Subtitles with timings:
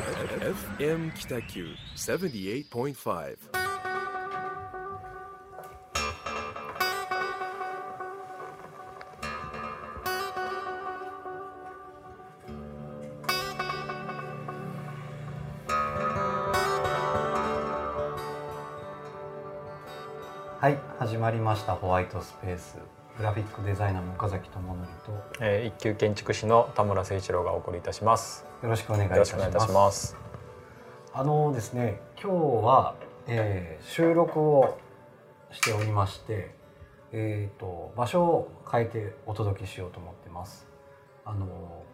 [0.00, 3.36] FM 北九78.5
[20.60, 22.78] はい始まりましたホワイトスペース。
[23.18, 28.46] グラフィックデザイナーの岡崎智則とえー一級建築士の田村誠一郎がお送りいたします。
[28.62, 29.34] よろしくお願いいよたし
[29.72, 30.16] ます。
[31.12, 32.94] あのですね今日は、
[33.26, 34.78] えー収録を
[35.50, 36.60] しておりまして
[37.12, 40.68] えー、と場所を変えてお届けしようと思ってます
[41.24, 41.84] あの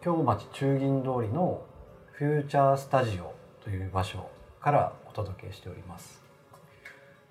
[0.00, 1.62] 京町中銀通りの
[2.12, 4.30] フューチャースタジオという場所
[4.60, 6.22] からお届けしております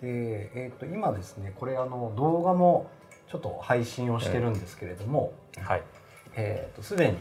[0.01, 0.07] で、
[0.55, 2.89] えー、と今ですねこれあの動画も
[3.31, 5.83] ちょっと配信をしてるんですけれども、はい。
[6.35, 7.17] えー、とすでに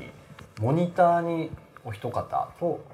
[0.60, 1.50] モニターに
[1.84, 2.84] お一方と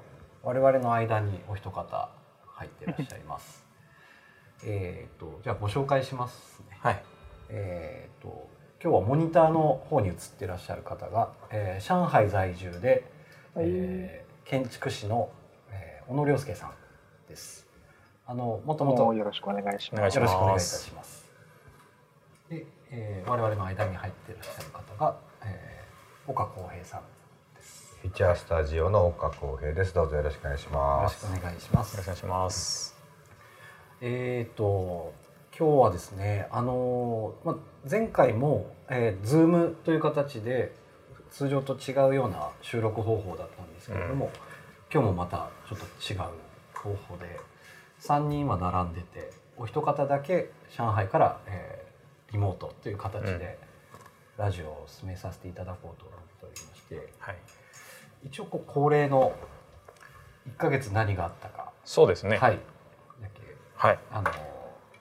[0.43, 2.09] 我々の間にお一方
[2.45, 3.65] 入ってらっしゃいます。
[4.63, 6.77] えっとじゃあご紹介しますね。
[6.79, 7.03] はい。
[7.49, 8.47] えっ、と
[8.83, 13.03] 今日はモニターの方に映ってらっしゃる方が、えー上海在住で、
[13.55, 15.29] えー建築士の、
[15.71, 16.73] えー小野良介さん
[17.27, 17.67] です。
[18.27, 19.99] あのもともとよろしくお願いします。
[19.99, 21.31] お願いしますよろしくお願いいたします。
[22.49, 27.01] で、えー我々の間に入っていらっしゃる方が、えー岡浩平さん
[27.55, 27.97] です。
[28.01, 29.93] フィーチャースタジオの岡浩平です。
[29.93, 31.25] どうぞよろしくお願いしよます。
[31.25, 32.07] ろしくお願いしますよろしくお。
[32.07, 32.95] 願いします。
[34.01, 35.13] えっ、と
[35.57, 37.55] 今日はですね、あのーまあ
[37.89, 40.73] 前回も、えー、ズームという形で
[41.31, 44.29] 通常と違うような収録方法だったんですけれども、
[44.93, 46.19] 今日もまたちょっと違う
[46.73, 47.39] 方法で
[48.01, 51.87] 3人は並んでてお一方だけ上海から、えー
[52.31, 53.57] リモートという形で
[54.37, 57.35] ラジオを進めさせていただこうと思っておりましてはい。
[58.25, 59.33] 一応こう恒例の
[60.49, 62.37] 1ヶ月何があったか、そうですね。
[62.37, 62.59] はい。
[63.21, 63.41] だけ
[63.75, 63.99] はい。
[64.11, 64.31] あの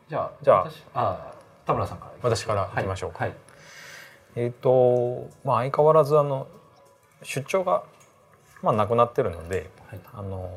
[0.09, 3.11] じゃあじゃあ私あ田村さんから私から行きましょう。
[3.13, 3.39] かはい、はい。
[4.37, 6.47] えっ、とまあ相変わらずあの
[7.23, 7.85] 出張が
[8.63, 10.01] まあなくなってるので、はい。
[10.15, 10.51] あの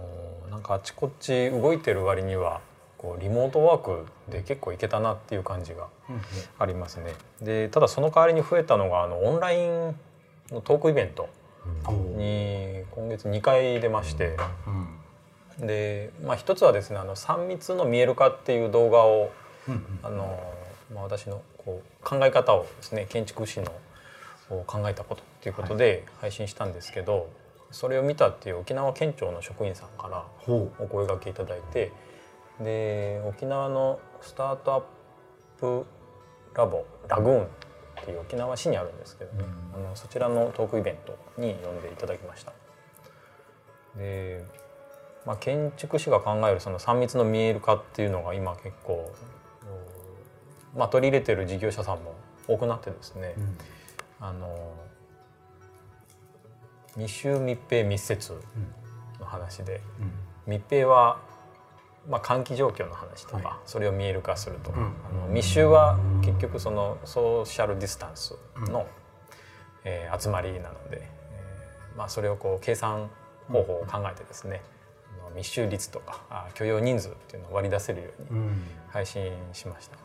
[0.49, 2.61] なんかあちこち動いてる割には
[2.99, 6.21] こうリモートワークで結構いけたなっていう感じがうん
[6.59, 7.13] ありますね。
[7.41, 9.95] でただその代わりに増えたのがあのオンライン
[10.51, 11.29] のトークイベント
[11.87, 12.17] うん。
[12.17, 14.99] に今月2回出まして、うん
[15.67, 19.29] で、まあ、一つはですね「あの3密の見える化」っていう動画を
[19.67, 20.39] うんあの、
[20.93, 23.71] まあ、私のこう考え方をですね建築士の
[24.65, 27.29] 考えたことっていうことで配信したんですけど、
[27.71, 31.91] それを見たっていう沖縄県庁の職員さんからほお声掛けいただいて
[32.61, 34.83] で沖縄のスタートアッ
[35.59, 35.85] プ
[36.53, 37.47] ラボラグーンっ
[38.05, 42.53] ていう沖縄市にあるんですけどね、あのそちらのトークイベントに呼んでいただきました。
[43.97, 44.43] で、
[45.25, 49.11] まあ、建築士が考えるその3密の見える化っていうのが今結構、
[50.73, 52.13] うんまあ、取り入れてる事業者さんも
[52.47, 53.57] 多くなってですね、う、うん。
[54.21, 54.73] あの
[56.97, 58.33] 密集密閉密接
[59.19, 59.81] の話で、
[60.47, 61.19] 密閉は、
[62.09, 63.57] まあ、換気状況の話とか、はい。
[63.65, 64.85] それを見える化するとか、うん。
[64.85, 68.35] あの密集は結局そのソーシャルディスタンス
[68.67, 68.87] の、
[69.83, 73.09] えー集まりなので、えーまあ、それをこう計算
[73.47, 74.61] 方法を考えてですね、
[75.25, 78.63] あの密集率とかあ許容人数っていうのを割り出せるようにうん。
[78.89, 79.97] 配信しました。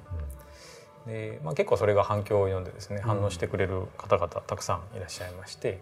[1.06, 5.81] でまあ、結構それが反響を呼んでですね反応してくれる方々たくさんいらっしゃいまして、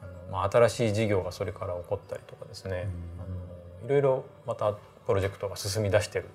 [0.00, 4.76] あのまあ、新しい事業がそれから起こったりとかですね、あのいろいろまた
[5.10, 6.28] プロジェクトが進み出している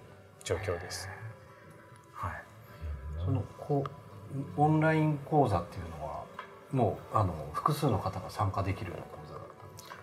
[0.44, 1.08] 状況です。
[2.12, 2.32] はい、
[3.24, 6.26] そのこうオンライン講座っていうのは
[6.74, 9.96] もうあの複数の方が参加できるような講座だったんですか？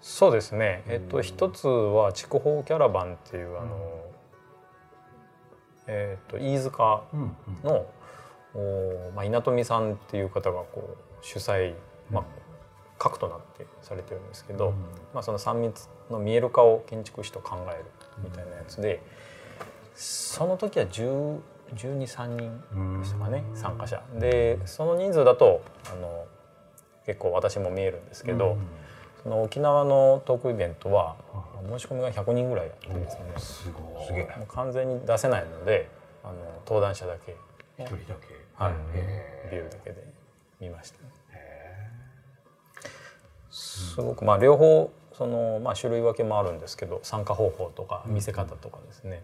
[0.00, 4.00] そうですね、えっと、一つは筑豊キャラバンっていうあの、
[5.86, 7.62] えっと飯塚うんうん。
[7.62, 7.86] の、
[8.56, 11.74] おまあ、稲富さんっていう方がこう主催、
[12.10, 12.24] まあ、
[12.98, 14.74] 核となってされてるんですけど、
[15.14, 17.84] まあ、その3密の見える化を建築士と考える
[18.22, 19.00] みたいなやつで
[19.94, 21.38] その時は10
[21.74, 24.02] 12,3人でしたかね参加者。
[24.14, 26.26] でその人数だとあの
[27.04, 28.56] 結構私も見えるんですけど、
[29.22, 31.16] その沖縄のトークイベントは
[31.68, 33.24] 申し込みが100人ぐらいあってですね。
[33.38, 34.26] すごい。
[34.48, 35.88] 完全に出せないので
[36.24, 36.34] あの
[36.64, 37.36] 登壇者だけ。
[37.78, 38.14] 一人だけ。
[38.54, 40.04] はい、へビューだけで
[40.60, 41.10] 見ましたね。
[43.50, 49.22] すごくまあ両方その、まあ、種類分けもあるんですけど参加方法とか見せ方とかですね、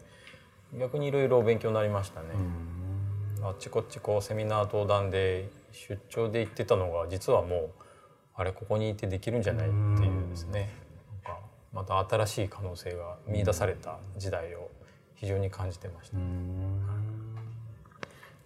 [0.78, 2.28] 逆にいろいろ勉強になりましたね。
[3.42, 7.70] あっちこっちこうセミナー登壇で出張で行ってたのが実はもう
[8.34, 10.70] あれここにいてできるんじゃないっていうですね。
[11.24, 11.40] なんか
[11.72, 14.70] また新しい可能性が見出された時代を
[15.16, 16.86] 非常に感じてました、うん。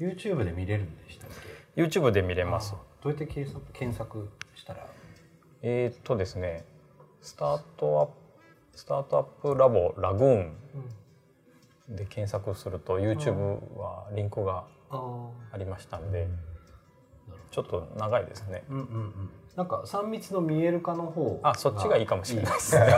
[0.01, 1.31] YouTube で見れるんでしたっ
[1.77, 2.75] け？YouTube で見れます。
[2.75, 4.87] あどうやって検索検索したら？
[5.63, 6.65] えーっとですね
[7.27, 8.13] スタートアップ
[8.79, 9.25] スタートアッ
[9.55, 10.39] プラボラグー
[11.93, 13.35] ンで検索すると YouTube
[13.77, 16.29] はリンクがあありましたんで
[17.51, 18.63] ちょっと長いですね。
[18.71, 19.31] うんうんうん。
[19.57, 22.79] なんか3密の見える化の方あそっちがいいかもしれないです。
[22.79, 22.87] ね。
[22.87, 22.91] ね、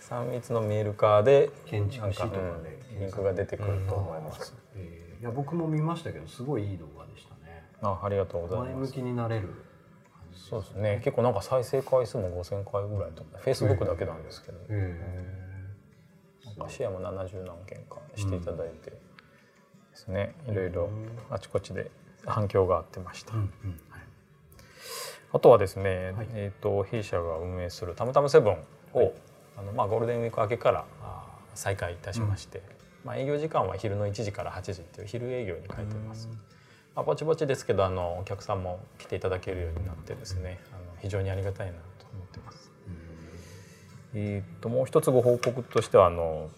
[0.00, 7.62] 3密の見える化で建築士とかでリンクが出てくると思います、えーいや僕も見ましたけどすごいいい動画でしたね。
[7.80, 8.70] あありがとうございます。
[8.70, 9.54] 前向きになれる
[10.34, 11.00] そうですね。
[11.04, 14.98] 結構なんか再生回数も5000回ぐらいとか Facebook だけなんですけど、え
[16.44, 18.96] なんかシェアも70何件かしていただいてで
[19.94, 20.90] すね、いろいろ
[21.30, 21.90] あちこちで
[22.26, 24.00] 反響があってました、うんうんはい。
[25.32, 26.28] あとはですね、はい。
[26.32, 28.52] えー、と弊社が運営する「たむたむセブン
[28.94, 29.14] を、
[29.56, 30.84] あのまあ、ゴールデンウィーク明けから
[31.54, 32.62] 再開いたしまして、
[33.04, 36.28] まあ、営業時間は昼の1時から8時っていう昼営業に変えてます。
[36.94, 42.70] まあ、ぼちぼちですけどあのお客さんも来ていただけるようになってですねあの非常にありがたいなと思ってます。
[44.14, 46.50] えー、ともう一つご報告としてはあの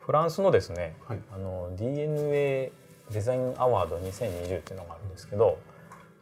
[0.00, 1.18] フランスのですね、はい。
[1.32, 2.72] あの DNA
[3.12, 5.58] デザインアワード2020っていうのがあるんですけど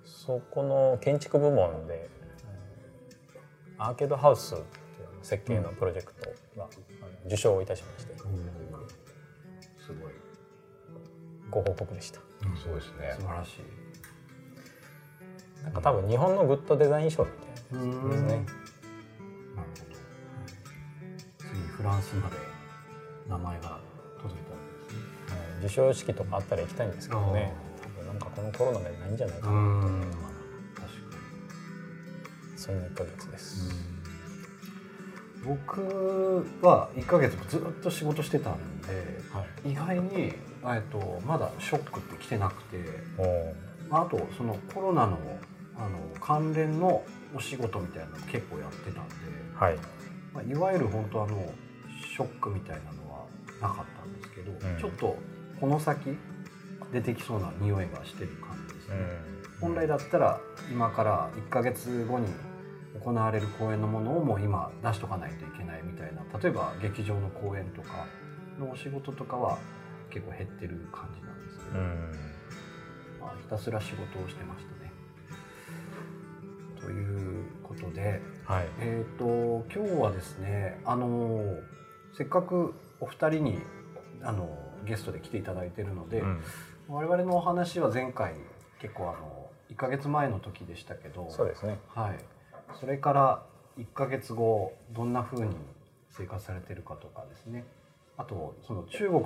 [0.05, 2.25] そこの建築部門でえー
[3.79, 4.65] アーケードハウスっていう
[5.23, 6.69] 設計のプロジェクトが、
[7.27, 8.17] 受賞をいたしまして。
[8.17, 8.25] す
[9.89, 10.13] ごい。
[11.51, 12.21] ご報告でした。
[12.57, 13.17] すごいですね。
[13.19, 13.63] 素晴らしい。
[15.65, 17.37] なんか多分日本のグッドデザイン賞みた
[17.77, 18.29] いなやつですね。
[18.29, 18.45] なるほ
[19.57, 19.87] ど。
[21.39, 22.37] 次フランスまで
[23.29, 23.81] 名前が
[24.21, 25.01] 届いたんですね。
[25.29, 25.63] はい。
[25.63, 27.53] 授賞式とかあったら行きたいんですけどね。
[27.83, 29.53] 多分なんかこのコロナでないんじゃないかな。
[29.53, 30.07] と思って
[30.75, 30.91] 確か
[32.57, 33.73] そんな1ヶ月です。
[33.73, 33.95] に
[35.45, 40.33] 僕は1ヶ月ずっと仕事してたんではい、意外に、
[40.67, 42.79] えっと、まだショックって来てなくて。
[43.91, 45.19] まああとそのコロナの
[45.77, 49.15] あの関連のお仕事みたいなの結構やってたんで、
[49.57, 49.77] はい、
[50.33, 51.53] まあ、いわゆる本当あの
[52.13, 53.27] ショックみたいなのは
[53.61, 54.79] なかったんですけど、ん。
[54.81, 55.17] ちょっと
[55.61, 56.17] この先
[56.93, 58.95] 出てきそうな匂いがしてる感じですね、
[59.61, 60.39] 本来だったら
[60.71, 62.29] 今から1ヶ月後に
[63.03, 66.23] 行われる公演のものをもう今出しとかないといけないみたいな。
[66.39, 68.07] 例えば劇場の公演とか
[68.61, 69.59] のお仕事とかは
[70.15, 72.11] 結構減ってる感じなんですけど、うん。
[73.21, 74.93] まあ、ひたすら仕事をしてましたね。
[76.81, 81.43] ということで、はい、えっ、と今日はですねあの
[82.17, 83.59] せっかくお二人に
[84.23, 84.57] あの
[84.87, 86.41] ゲストで来ていただいているので、うん。
[86.89, 88.35] 我々のお話は前回
[88.81, 91.81] 結構あの1ヶ月前の時でしたけどそうですね。
[91.89, 92.19] はい、
[92.79, 93.43] それから
[93.79, 95.57] 1ヶ月後どんな風に
[96.11, 97.65] 生活されてるかとかですね
[98.17, 99.21] あとその中国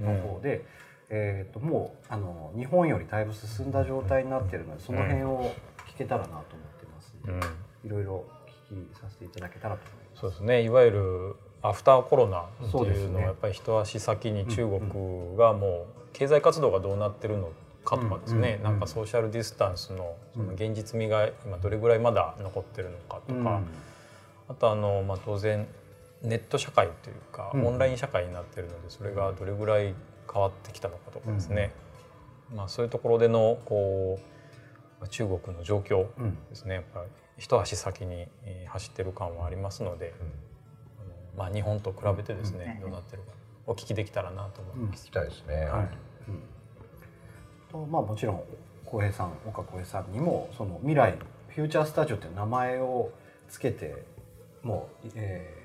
[0.00, 0.64] の方で、
[1.10, 5.52] えー、ともうあの日本よりだいぶ進んだ状態になってるのでその辺を
[5.94, 6.42] 聞けたらなと思っ
[6.80, 7.46] てますので、
[7.84, 8.24] うん、いろいろ
[8.70, 10.20] 聞きさせていただけたらと思います。
[10.20, 10.62] そうですね。
[10.62, 17.50] いわゆるアフターコロナっていうのはやっぱり一足先に中国がもう経済活動がどうなってるの
[17.84, 18.64] かとかですね、うん。
[18.64, 23.60] なんかソーシャルディスタンスのその現実味が今どれぐらいまだ残ってるのかとか、
[24.48, 25.66] あとあの、まあ、当然
[26.24, 29.94] ネット社会というか、うんオンライン社会になってるのでそれがどれぐらい
[30.32, 31.72] 変わってきたのかとかですね、
[32.54, 34.18] まあ、そういうところでのこ
[35.02, 36.38] う中国の状況うん。
[36.48, 36.76] ですね。
[36.76, 40.14] やっぱり一足先にえー走ってる感はありますので、
[41.36, 43.32] まあ、日本と比べてですね、どうなってるか
[43.66, 45.04] お聞きできたらなと思います。
[45.04, 45.66] 聞きたいですね。
[45.66, 45.88] はい。
[47.70, 48.42] とまあもちろん
[48.84, 53.10] 浩平さん岡浩平さんにもその未来フューチャースタジオっていう名前を
[53.48, 54.04] つけて
[54.62, 55.63] もう、えー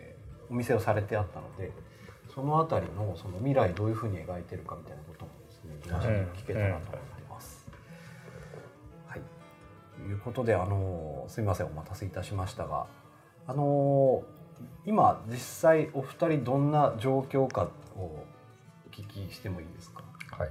[0.49, 1.71] お店をされてあったので
[2.33, 6.97] そのあたりのその未来どういうふうに描いてるかみたいなこともですね皆さんに聞けたらと思って
[7.29, 7.69] ます。
[9.07, 9.21] はい。
[9.95, 12.85] ということであのすみませんお待たせいたしましたが
[13.47, 14.23] あの
[14.85, 18.25] 今実際お二人どんな状況かをお
[18.91, 20.03] 聞きしてもいいですか？
[20.37, 20.49] はい。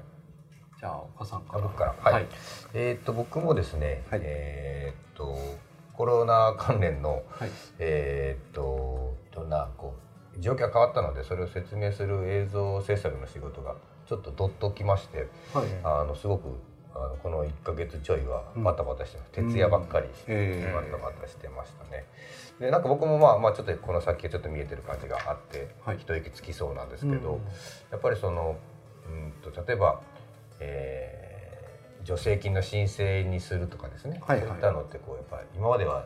[0.80, 1.58] じゃあ岡さんから。
[1.58, 2.12] あ僕から。
[2.12, 2.26] はい。
[2.74, 4.20] えーっと僕もですね、はい。
[4.22, 5.36] えーっと
[5.92, 7.50] コロナ関連のはい。
[7.78, 9.94] えーっといろんなこ
[10.36, 13.74] う状況が変わったのでそれを説明する映像制作の仕事が
[14.06, 15.66] ちょっとどっときましてはい。
[15.82, 16.60] あのすごく
[16.94, 18.64] あのこの1ヶ月ちょいはうん。
[18.64, 22.04] バタバタしてます、徹夜ばっかりして、えバタバタしてましたね。
[22.58, 25.98] でなんか僕もまあまあちょっとこの先がちょっと見えてる感じがあって、はい。
[25.98, 27.44] 一息つきそうなんですけど、うん。
[27.90, 28.56] やっぱりその
[29.06, 30.00] うんと例えば、
[30.60, 31.48] えー
[32.04, 34.48] 助成金の申請にするとかですね、はいはい。
[34.48, 36.04] そういったのってこうやっぱり今までは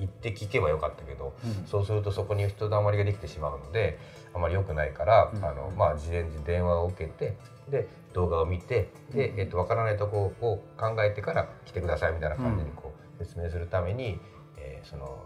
[0.00, 1.66] 行って聞けばよかったけど、うん。
[1.66, 3.98] そうするとそこに人だまりができてしまうので
[4.34, 5.44] あまり良くないから、うん。
[5.44, 7.36] あのまあ、事前に電話を受けて
[7.68, 14.18] で動画を見てで、えっと分からないところを考えてから来てくださいみたいな感じにこう説明するために、
[14.56, 15.22] えーその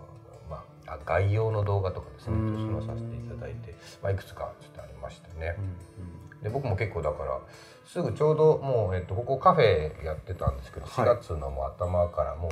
[0.51, 2.55] まあ、あ概要の動画とかですねうん。
[2.55, 5.57] そのさせていただいて、まあ、いくつかちょっとありましたね。
[5.59, 6.15] うん
[6.45, 7.41] で僕も結構だから
[7.87, 11.07] すぐちょうどもう、えっと、ここカフェやってたんですけどはい。
[11.07, 12.51] 4月のもう頭からもう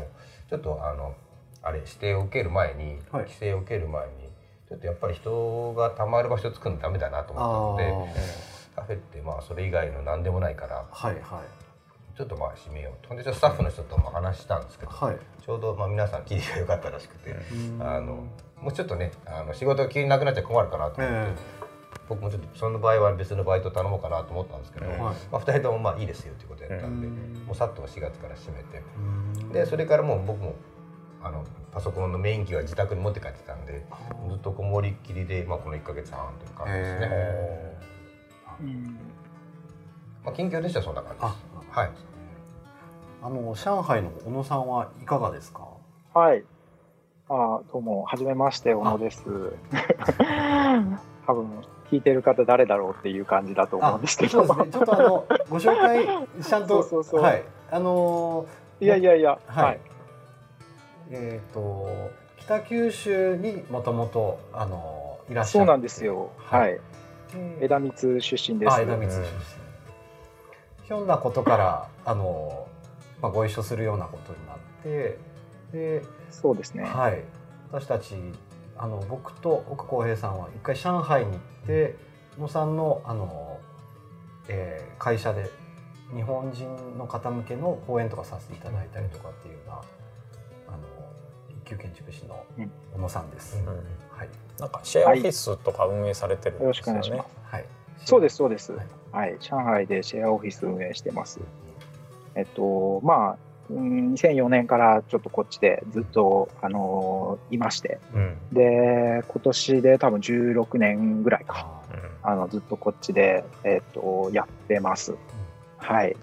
[0.48, 1.14] ちょっとあの
[1.62, 3.22] あれ指定を受ける前に、はい。
[3.22, 4.12] 規制を受ける前に
[4.68, 8.22] ちょっとやっぱり人がたまる場所を作るのダメだなと思ったので
[8.74, 11.22] カフェってまあそれ以外の何でもないからはいはい。
[12.16, 13.08] ちょっとまあ閉めようと。
[13.08, 15.16] ほんでちょっとスタッフの人とも話したんですけど、はい。
[15.44, 17.82] ちょうどまあ皆さん切りが良かったらしくて、うん。
[17.82, 18.26] あの
[18.60, 21.30] もうちょっとねあの仕事が急になくなっちゃ困るかなと思って。
[21.58, 21.62] え
[22.08, 27.46] 僕もちょっとその場合は別のバイト頼もうかなと思ったんですけど、うんまあ、2人ともまあいいですよということやったんで、うん。
[27.46, 28.82] もうさっと4月から閉めて
[29.50, 30.54] えでそれからもう僕も
[31.24, 33.84] あのパソコンのメイン機は自宅に持って帰ってたんで
[34.28, 37.08] ずっとこもりっきりで、まあ、この1か月半という感じですね、
[40.24, 41.32] まあ、近況でしたらそんな感じです。
[41.74, 41.80] あ。
[41.80, 41.90] はい。
[43.24, 45.68] あの上海の小野さんはいかがですか？
[46.12, 46.44] はい。
[47.28, 49.22] あどうも、はじめまして、小野です。
[51.26, 54.44] 多分、聞いてる方誰だろうっていう感じだと思うんですけど。
[54.44, 54.72] そうですね。
[54.72, 56.06] ちょっとあのご紹介
[56.42, 57.22] ちゃんとそうそうそう。
[57.22, 57.44] はい。
[57.70, 58.44] あの
[58.80, 59.64] いやいやいや、はい。
[59.64, 59.80] はい。
[61.12, 66.30] えっ、と北九州にもともとあのいらっしゃるそうなんですよ。
[66.38, 66.80] はい。
[67.32, 68.72] で枝光出身です。
[68.72, 69.26] あ枝光出身、
[70.86, 72.66] ひょんなことからあの、
[73.20, 75.18] まあ、ご一緒するようなことになって
[75.72, 76.84] で、そうですね。
[76.84, 77.22] はい、
[77.70, 78.14] 私たち
[78.76, 81.96] あの僕と奥浩平さんは一回上海に行って
[82.38, 83.60] 野さんのあの、
[84.48, 85.50] えー会社で
[86.14, 89.80] 日本人の方向けの講演とかさせていただいたりとかっていうような
[91.72, 93.56] 級建築士のうん小野さんです。
[93.56, 97.24] うんはい、なんかシェアオフィスとか運営されてるんよろですよねしくお願いしま。
[97.24, 97.54] す。
[97.54, 97.64] はい、
[98.04, 98.86] そうです、そうですはい。
[99.12, 99.36] はい。
[99.40, 101.40] 上海でシェアオフィス運営してます。
[102.34, 103.36] えっと、まあ、
[103.70, 111.82] うん2004年からちょっとこっちでずっと、あのいまして、うんで、今年で多分16年ぐらいか。
[111.90, 115.16] あうんあのずっとこっちで、えっとやってます。
[115.78, 116.16] はい。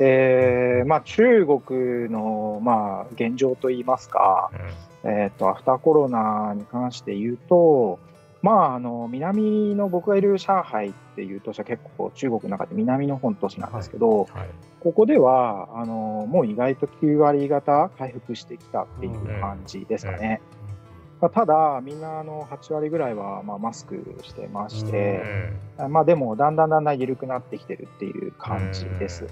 [0.00, 4.50] で、まあ、中国の、まあ、現状といいますか、
[5.04, 7.98] えっとアフターコロナに関して言うと、
[8.40, 14.28] まあ、あの南の僕がいる上海っていう都市は結構中国の中で南の方の都市なんですけど、はい。
[14.80, 20.40] ここではあのもう意外と9割方回復してきたっていう感じですかね。
[21.20, 25.22] まあ、ただ、みんなあの8割ぐらいはまあマスクしてまして、
[25.90, 29.26] まあでもだんだんだんだん緩くなってきてるっていう感じです。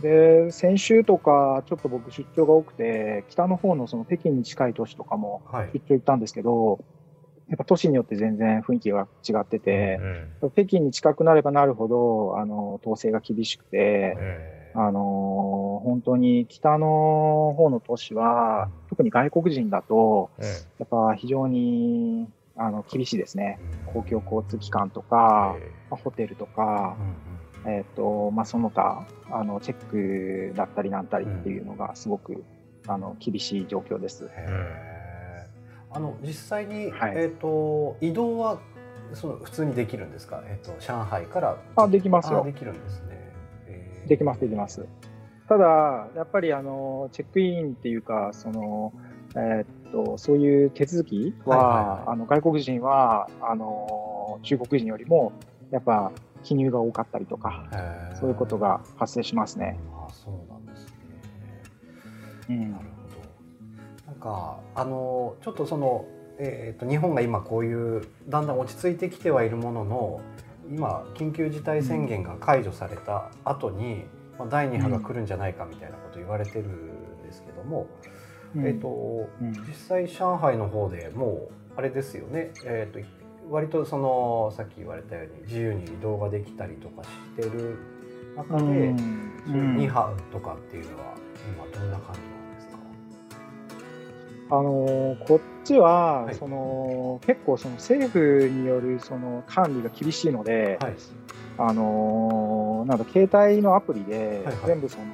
[0.00, 5.70] で、先週とかちょっと僕出張が多くて、北の方のその北京に近い都市とかもはい。
[5.74, 6.84] 出張行ったんですけど、
[7.48, 10.00] やっぱ都市によって全然雰囲気が違ってて、
[10.52, 20.30] 北京に近くなればなるほど、あの、統制が厳しくて、えあの本当に北の方の都市は、特に外国人だと、
[20.78, 23.58] やっぱ非常にあの厳しいですね。
[23.86, 25.56] 公共交通機関とか、
[25.90, 26.96] まあホテルとか、
[27.66, 32.44] えっ、と、まあ、その他、あの、チェックだったりなんたりっていうのがすごく、
[32.86, 34.28] あの、厳しい状況です。
[35.92, 38.60] あの実際に、はいえっ、と移動は
[39.12, 40.40] その普通にできるんですか？
[40.46, 43.06] えっ、と上海からあできますよあできるんですね。
[43.66, 44.86] えーできます、できます。
[45.48, 48.92] ただ、やっぱりあの、チェックインっていうか、その、
[49.34, 49.66] えーっ
[50.06, 55.32] と、そういう手続きは、あの、外国人は、あの、中国人よりも、
[55.72, 57.64] やっぱ、記入が多かったりとか、
[58.18, 59.78] そういうことが発生しますね。
[59.92, 60.92] あそうなんですね。
[62.50, 64.12] うんなるほど。
[64.12, 66.06] なんかあのちょっとその
[66.38, 70.20] えっ、と日本が今こういうだんだん落ち着いてきてはいるものの
[70.70, 74.04] 今緊急事態宣言が解除された後に、
[74.38, 77.86] まあ、第2波が来るんじゃないかみたいなこと言われてるんですけども、
[78.56, 83.06] うんえっ、とうん実際上海の方でもうあれですよね、えー、と
[83.50, 87.78] 割とそのさっき言われたように自由に移動ができたりとかしてる
[88.36, 89.32] 中で、うん。
[89.44, 91.14] そういう2波とかっていうのは
[91.48, 92.76] 今どんな感じなんですか、
[94.50, 96.34] あのこっちは、はい。
[96.36, 100.94] その結構その政府によるその管理が厳しいので、はい。
[101.58, 104.66] あのなんだ携帯のアプリではいはい。
[104.66, 105.04] 全部その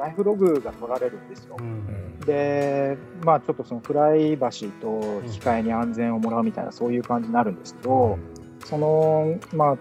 [0.00, 1.56] ライフログが取られるんですよ。
[1.58, 2.18] うん。
[2.20, 8.18] で、まあちょっとそのプライバシーと引き換えに安全をもらうみたいなそういう感じになるんですけど、
[8.64, 9.76] その、まあ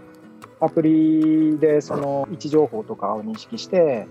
[0.65, 4.07] アプリでその位置情報とかを認識して、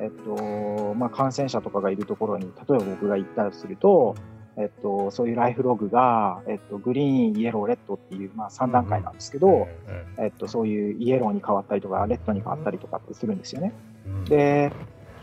[0.00, 4.16] えっとまあ、感染者とかがいるところに例えば僕が行ったとすると、
[4.56, 9.68] えっと、そういうライフログが、えっと、グリーン、イエロー、レッドっていう、まあ、3段階なんですけど、
[10.18, 13.72] えっと、そういうイエローに変わったりとか、レッドに変わったりとかってするんですよね。
[14.28, 14.72] で、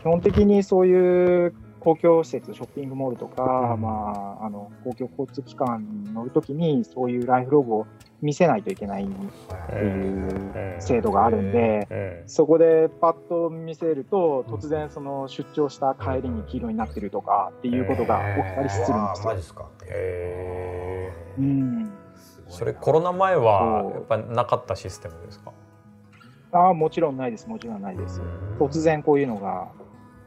[0.00, 7.86] 基本的にそういう公共施設、ショッピングモールとか、まあ、あの公共交通機関に乗るときに、そういうライフログを
[8.20, 19.34] 見せないといけないっていう制度があるんで、そこでパッと見せると、突然その出張した帰りに黄色になってるとかっていうことが起きたりするんですよ。
[19.34, 19.68] ですか。
[19.86, 21.90] へうん、
[22.48, 25.52] それコロナ前はやっぱなかったシステムですか？
[26.52, 28.20] ああもちろんないですもちろんないです。
[28.58, 29.68] 突然こういうのが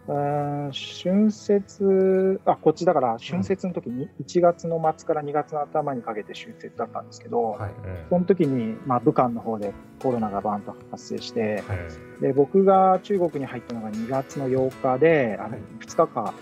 [0.06, 7.72] うん春節あこっちだから春節の時に1月の末から2月の頭にかけて春節だったんですけど、はい、
[8.10, 16.34] その時に、まあ、武漢の方でコロナがバンと発生して、はい、で僕が中国に入ったのが2月の8日であの2日か。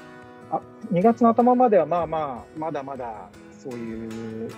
[0.51, 0.59] あ
[0.91, 4.51] 2月の頭まではまあまあまだまだそういう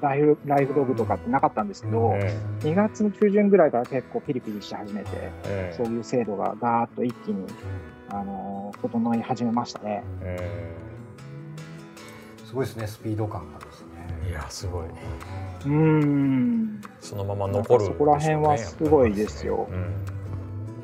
[0.00, 2.12] ライフライフログとかってなかったんですけど、
[2.60, 5.10] 2月の中旬ぐらいから結構ピリピリし始めて、
[5.76, 7.46] そういう制度がガーッと一気に
[8.08, 10.02] あの整い始めましたね。
[12.44, 14.30] すごいですねスピード感がですね。
[14.30, 14.86] いやすごい。
[15.66, 16.80] うん。
[17.00, 19.68] そのまま残る、ね、そこら辺はすごいですよ。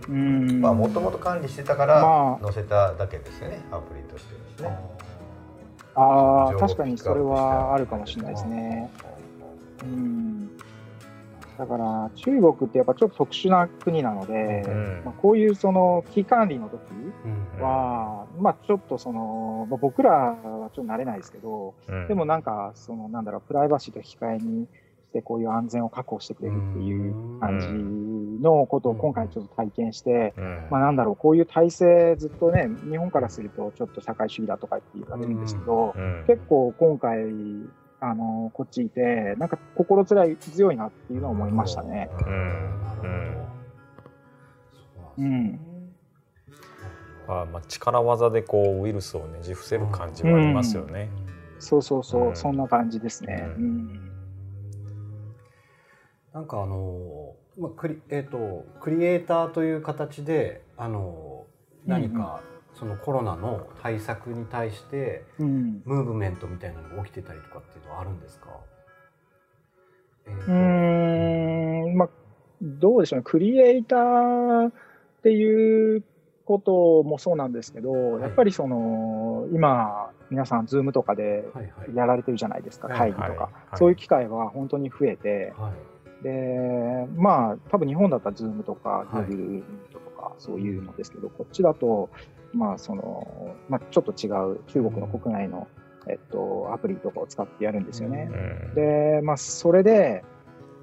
[0.08, 0.60] うん。
[0.60, 4.78] まあもともと管理してたから載せただけですね、まあ、アプリとしてですね。
[5.94, 8.90] ああ確かにそれはあるかもしれないですね。
[9.82, 10.41] うん
[11.62, 16.80] だから中国ってやっぱちょっと特殊な国なので、うん、まあ、こういうその危機管理の時
[17.62, 24.66] は、うん、まあちょっとその、まあ、僕らはちょっと慣れないですけど、うん、でもなんかそのなんだろうプライバシーと引き換えに
[25.10, 27.68] してこういう安全を確保してくれるっていう感じ
[28.42, 30.34] のことを今回ちょっと体験して、
[30.68, 35.94] まあなんだろうこういう体制ずっとね日本からするとちょっと社会主義だとかって言われるんですけど、
[36.26, 37.18] 結構今回
[38.04, 42.10] あのこっちいてなんか心強い強いなっていうのは思いましたね。
[45.16, 45.60] うん、
[47.28, 51.10] あまあ力技でこうウイルスをねじ伏せる感じはありますよね。
[51.54, 53.44] うん、そうそうそう、うん、そんな感じですね。
[53.56, 54.10] うん、
[56.34, 61.46] なんかあのまあクリえっ、ー、とクリエイターという形であの
[61.86, 62.40] 何か
[62.74, 68.48] そのコロナの対策に対して、ムーブメントみたいなのが起きてたりとかっていうのはあるんですか、
[70.26, 71.96] えー、うん。
[71.96, 72.08] まあ
[72.62, 73.22] どうでしょうね。
[73.24, 74.72] クリエイターっ
[75.22, 76.04] ていう
[76.44, 81.44] こともそうなんですけど、はい、やっぱりその今皆さんズームとかで
[81.94, 85.52] やられてるじゃないですか、はいはい、会議とか、そういう機会は本当に増えて、
[86.22, 92.10] でまあ多分日本だったらズームとか Google とかそういうのですけど、こっちだと
[92.52, 95.68] まあそのまあ、ちょっと違う中国の国内の、
[96.06, 98.30] えっと、アプリとかを使ってやるんですよね。
[98.74, 100.22] で、まあ、それで、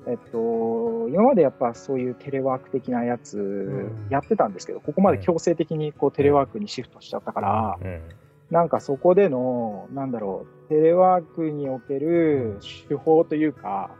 [0.08, 7.80] えっと、今までやっぱそういうテレワーク的なやつやってたんですけど、ここまで強制的にこうテレワークにシフトしちゃったから、
[8.49, 13.91] なんかそこでの、なんだろう、テレワークにおける手法というか、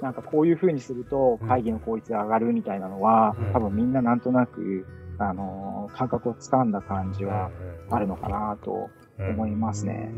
[0.00, 4.86] なんかこういうふうにすると会議の効率が上がるみたいなのは、多分みんななんとなく
[5.18, 7.50] あの感覚をつかんだ感じは
[7.90, 10.12] あるのかなと思いますね。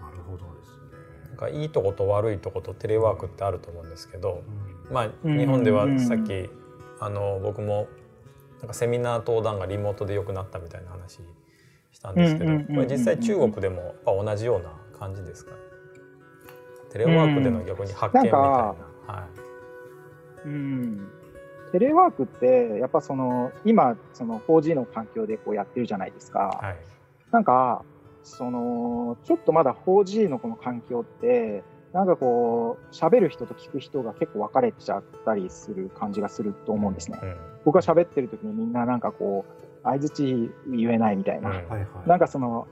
[0.00, 1.28] なるほどですね。
[1.30, 4.42] なんかいいとこと悪いとことテレワークってあると思うんですけど、
[4.92, 6.48] まあ日本ではさっき、
[7.00, 7.88] あの僕も
[8.60, 11.18] なんかセミナー登壇がリモートで良くなったみたいな話
[11.90, 15.65] したんですけど、これ実際中国でもやっぱ同じような感じですかね。
[16.96, 18.48] テレワークでの逆に発見みたいな。
[18.48, 18.74] は
[20.44, 20.48] い。
[20.48, 21.08] うん
[21.72, 26.58] テレワークってやっぱその今その 4G の環境でこうやってるじゃないですか。
[26.62, 26.76] はい、
[27.32, 27.84] なんか
[28.22, 37.18] そのちょっとまだ 4G のこの環境ってなんかこう喋る人と聞く人が結構分かれちゃったりする感じがすると思うんですね。
[37.22, 41.66] うん、僕が喋ってる時にみんななんかこう相づち言えないみたいな、うん、
[42.06, 42.66] なんかその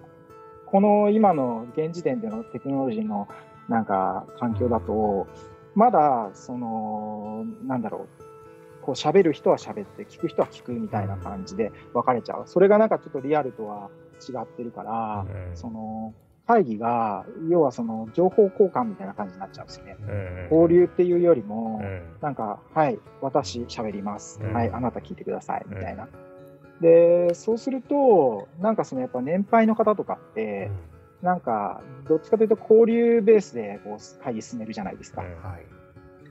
[0.67, 3.29] この今の現時点でのテクノロジーの
[3.69, 5.27] なんか環境だと
[5.75, 8.25] まだそのなんだろう。
[8.85, 12.43] こう喋る人は喋って聞く人は聞くみたいな感じで分かれちゃう。
[12.45, 13.89] それがなんかちょっとリアルとは
[14.21, 16.13] 違ってるから、うん、その
[16.47, 26.09] 会議が要はその情報交換みたいな感じになっちゃうんですよね、うん、交流っていうよりも、うん、なんか「はい私喋ります、はいあなた聞いてください」みたいな。
[26.81, 30.71] でそうするとなんかそのやっぱ年配の方とかって、
[31.25, 35.23] なんかどっちかというと交流ベースでこう会議進めるじゃないですか。
[35.23, 35.31] はい。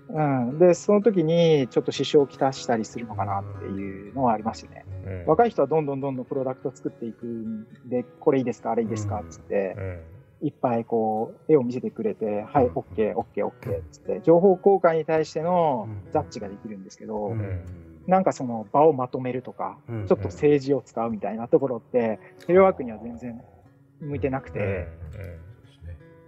[0.09, 8.71] うん、でその時にちょっと支障をきたしたりするのかなっていうのはありますよね、うん、若い人はどんどんどんどんプロダクト作っていくんでこれいいですか？
[8.71, 9.21] あれいいですか？
[9.21, 9.75] っつって、
[10.41, 17.33] いっぱいこう絵を見せてくれて、はい、OK、OK、OK っつって、情報交換に対してのジャッジができるんですけど、
[18.05, 23.41] なんかその場をまとめるとか、ちょっと政治を使うみたいなところって、テレワークには全然
[24.03, 24.87] 向いてなくて、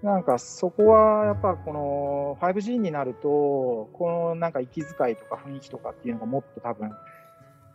[0.01, 6.91] なんかそこはやっぱこの 5G になると、このなんか息遣いとか雰囲気とかっていうのがもっと多分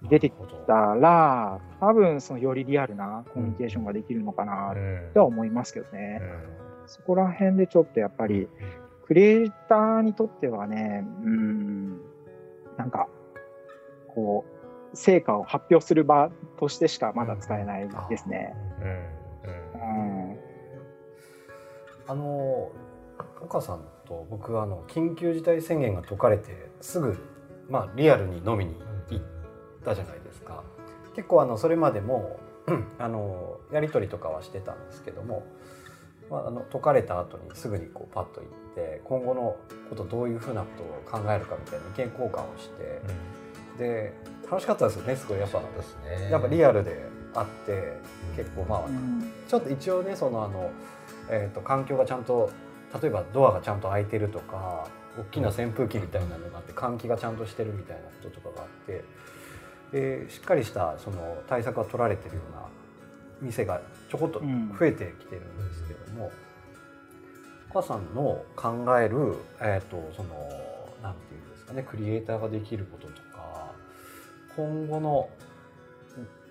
[0.09, 0.35] 出てき
[0.67, 4.75] たら、多分そのよりリアルなコミュニケーションができるのかな
[5.13, 6.23] とは思いますけどね。
[6.87, 8.49] そこら辺でちょっとやっぱり、
[9.07, 12.01] クリエイターにとってはね、うん、
[12.77, 13.09] なんか、
[14.15, 14.45] こ
[14.93, 18.55] う、成果を発表する場としてしかまだ使えないですね。
[22.07, 22.73] あの
[23.41, 27.17] 岡さんと僕あの緊急事態宣言が解かれてすぐ、
[27.69, 28.75] まあ、リアルに飲みに
[29.11, 29.25] 行っ
[29.85, 30.65] たじゃないですか。
[31.15, 32.39] 結構あのそれまでも
[32.99, 35.45] あのやり取りとかはしてたんですけども、
[36.31, 39.57] まあ、あの解かれた後にすぐにこうパッと行って今後の
[39.89, 43.03] ことどういうふうなことを考えるかみたいな意見交換をして、
[43.73, 44.13] うん、で
[44.49, 45.39] 楽しかったですよねすごい。
[45.39, 46.31] やっぱですね。
[46.31, 47.99] やっぱリアルであって
[48.37, 50.71] 結構まあ、うん、ちょっと一応ねそのあの、
[51.29, 52.51] えーと、環境がちゃんと
[53.01, 54.89] 例えばドアがちゃんと開いてるとか
[55.19, 59.05] 大きな扇風機みたいなのがあって換気がちゃんとしてるみたいなこととかがあって
[59.93, 62.63] でしっかりしたその対策が取られてるような
[63.41, 66.31] 店がちょこっと増えてきてるんですけども、うん、
[67.71, 70.29] お母さんの考える、えーと、その
[71.03, 73.73] なんていうんですかねクリエイターができることとか
[74.57, 75.29] 今後の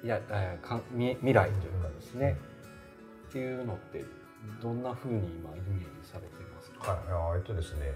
[0.03, 2.37] いや、えー、か未未来というかですね、
[3.29, 4.03] っていうのって
[4.61, 7.91] どんなふうに今イメージされてますか、はい、えっとですね。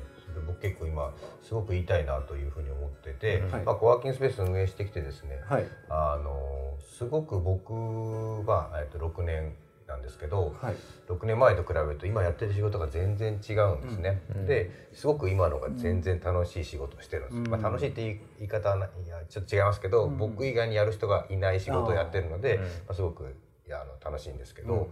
[0.47, 9.53] 僕結構今すごく言いたいなというふうに思ってて、はい、まあ、コワーキングスペース運営してきてですね、はい、あのすごく僕が、えっと、6年
[9.93, 10.75] なんですけど、はい、
[11.08, 14.21] 6年前と比べると今やってる仕事が全然違うんですね。
[14.36, 17.38] うん、ですごく今のが全然楽しい仕事をしてるんです。
[17.38, 24.89] うん、まあ、楽しいって言い方はいやちょっと違いますけど、うん、僕以外にやる人がいない仕事をやってるので、まあ、すごくいやあの楽しいんですけど、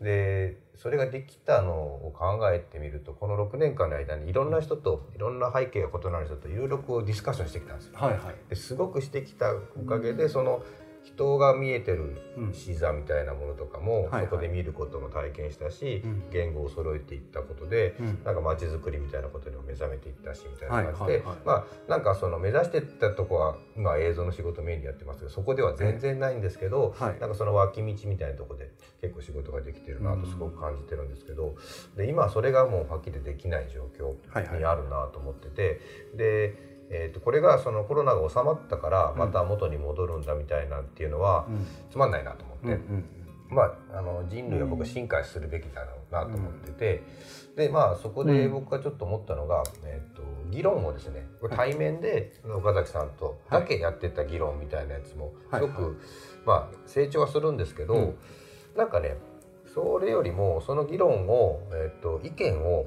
[0.00, 7.92] でそれができたのを考えてみるとこの6年間の間にいろんな人といろんな背景が異なる人といろいろこうディスカッションしてきたんですよ。
[7.94, 10.62] はいはい、ですごくしてきたおかげでその
[11.14, 12.16] 人が見えてる
[12.52, 17.94] 視座みたいなものとかも、そこで見ることも体験したし、言語を揃えていったことで、
[18.24, 28.70] なんか街づくりみたいなことにも目覚めていったしみたいな感じで、まあなんかその目指してったとこは今映像の仕事メインでやってますけどそこでは全然ないんですけど、なんかその脇道みたいなとこで
[29.00, 31.54] 結構仕事ができてるなとすごく感じてるんですけど、
[31.96, 34.12] で今それがもうはっきりできない状況
[34.58, 35.80] にあるなと思ってて、
[36.14, 41.46] でえー、とこれがそのコロナが収まったからまた元に戻るんだみたいなっていうのは
[41.90, 42.78] つまんないなと思って、
[43.48, 47.02] まあ、あの人類は僕は進化するべきだろうなと思ってて、
[47.56, 51.26] でまあそこで僕がちょっと思ったのが、えー、と議論をですね
[51.56, 55.98] 対面で岡崎さんとだけやってた議論みたいなやつもすごく、
[56.44, 58.16] まあ、成長はするんですけど、う
[58.76, 59.16] なんかね
[59.74, 62.86] それよりもその議論を、えー、と意見を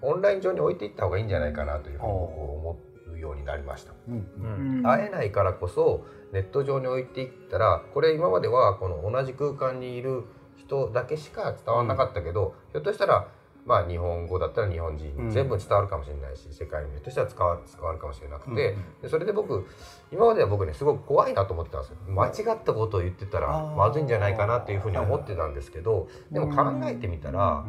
[0.00, 2.87] オンライン上に置いていった方がいいんじゃないかなというふうに僕思って。
[3.18, 4.82] ようになりました、うん。
[4.84, 10.24] 会えないからこそネット上に置いていったらこれ今まではこの同じ空間にいる
[10.56, 13.28] 人だけしか伝わらなかったけど、ひょっとしたら
[13.64, 19.66] まあ日本語だったら日本人全部伝わるかもしれないし、世界にひょっとしたら伝わ伝わるかもしれなくて、でそれで僕
[20.10, 21.96] 今までは僕ねすごく怖いなと思ってたんですよ。
[22.08, 27.64] 間違ったことを言ってたらまずいんじゃないかなっていうふうに思ってたんですけどでも考えてみたら。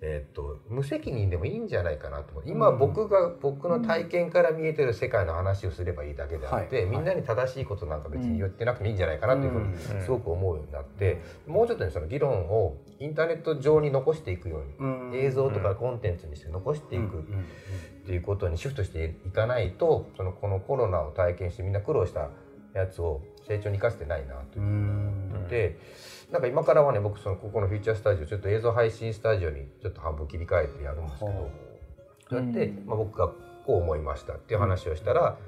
[0.00, 2.44] えーと、無責任でもいいんじゃないかなと思う。
[2.46, 22.30] 今僕が、僕の体験から見えてる世界の話をすればいいだけであって、みんなに正しいことなんか別に言ってなくてもいいんじゃないかなというふうにすごく思うようになって、もうちょっとねその議論をインターネット上に残していくように、映像とかコンテンツにして残していくっていうことにシフトしていかないとそのこのコロナを体験してみんな苦労した
[22.72, 24.76] やつを成長に生かしてないなというふうに
[25.34, 25.76] 思って。
[26.30, 31.50] なんか今からはね僕そのここのフューチャースタジオちょっと映像配信スタジオにちょっと半分切り替えてやるんですけど
[32.28, 33.34] そうやって、まあ、僕がこ
[33.78, 35.38] う思いましたっていう話をしたら、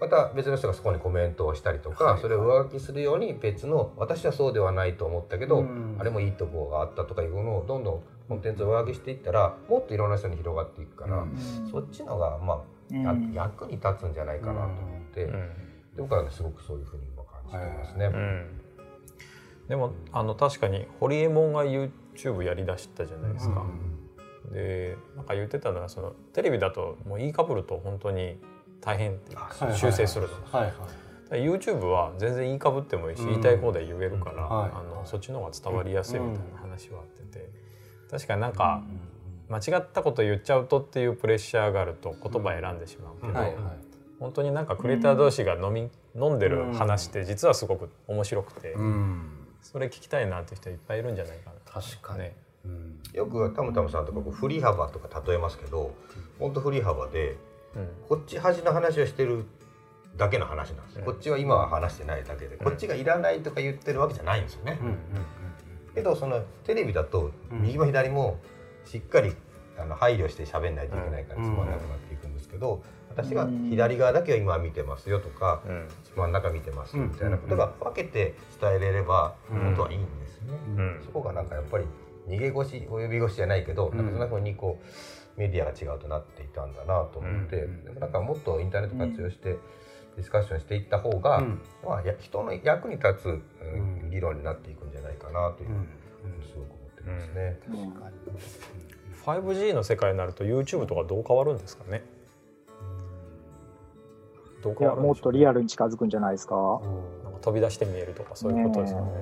[0.00, 5.64] また別の人がそこにコメントをしたりとか、それを上書きするように別の私はそうではないと思ったけど、
[5.98, 11.26] あれもいいとこがあったとかいうのをどんどんコンテンツを上書きしていったらもっといろんな人に広がっていくから、
[11.70, 15.32] そっちのがまあ、役に立つんじゃないかなと思って、で
[15.98, 18.10] 僕はねすごくそういうふうに今感じてますね。
[19.70, 23.64] でもあの確かにホリエモンが YouTube やりだしたじゃないですか。
[24.50, 28.36] でなんか言ってたのはそのテレビだともう言いかぶると本当に
[28.80, 29.36] 大変って
[29.76, 30.34] 修正するの。
[30.50, 30.72] はい
[31.30, 31.40] はい。
[31.40, 37.48] YouTube は全然言いかぶってもいいし、うん言いたい放題言えるから、うんはいあのそっちの方が伝わりやすいみたいな話はあってて、
[38.10, 38.82] 確かになんか
[39.48, 43.90] 間違ったこと言っちゃうとっていうプレッシャーがあると言葉選んでしまうけど、はいはい。
[44.18, 49.39] 本当になんかクリエイター同士が飲み、飲んでる話って実はすごく面白くて、うん。
[49.62, 51.80] それ聞きたいなっていう人いっぱいいるんじゃないかな。
[51.80, 52.20] 確かに。
[52.20, 52.36] ね。
[52.64, 53.00] うん。
[53.12, 55.94] よくタムタムさんとかこう振り幅とか例えますけど
[56.38, 57.36] 本当振り幅で
[57.74, 57.88] うん。
[58.08, 59.44] こっち端の話をしてる
[60.16, 61.12] だけの話なんですよ、うん。
[61.12, 64.96] こっちは今は話してないだけで、こっちがいらないとか言ってるわけじゃないんですよね、うんうん
[65.92, 67.62] けどそのテレビだとうん。
[67.62, 68.38] 右も左も
[68.84, 69.34] しっかり
[69.78, 75.88] あの配慮して喋んないといけないからうんつまんなくなっていくんですけど、私が左側だけを今見てますよとか、うん。
[76.16, 79.60] 真ん中見てますよみたいなことうんが分けて伝えれればうん。
[79.60, 80.58] 本当はいいんですね。
[80.76, 81.02] うん。
[81.04, 81.84] そこがなんかやっぱり
[82.28, 83.96] 逃げ腰及び腰じゃないけど、うん。
[83.96, 84.78] なんかそんな風にこ
[85.36, 87.84] うメディアが違うとなっていたんだなと思って、うん。
[87.84, 89.56] でもなんかもっとインターネット活用して
[90.16, 91.60] ディスカッションしていった方が、うん。
[91.84, 93.42] まあ、や人の役に立つ、
[94.10, 95.88] 議論になっていくんじゃないかなというう、ん。
[96.42, 97.60] すごく思ってますね。
[97.68, 97.90] うん。
[97.92, 99.54] 確かに。
[99.54, 101.58] 5G の世界になると YouTube とかどう変わるん。
[101.58, 102.02] ですかね
[104.62, 106.54] どういやもっとリアルに近づくんじゃないですか？
[107.24, 109.12] なんか飛び出して見えるとかそういうことですよね。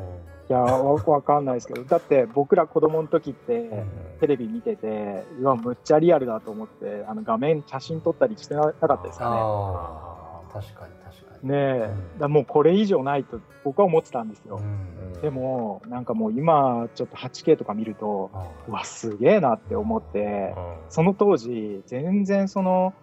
[0.49, 1.85] いやわわかんないですけど。
[1.85, 3.85] だって僕ら子供の時って
[4.21, 11.49] テレビ見ててうわむっちゃリアルだと思ってあの画面写真撮ったりしてなかったですかああ確かに確かに。
[11.51, 11.57] ね。
[11.57, 14.57] ねえ、だからもうこれ以上ないと僕は思ってたんですよ。
[14.57, 15.21] うん。
[15.21, 20.75] でもなんかもう今ちょっと 8K とか見るとあうわすげえなって思ってうん。
[20.89, 22.95] その当時全然その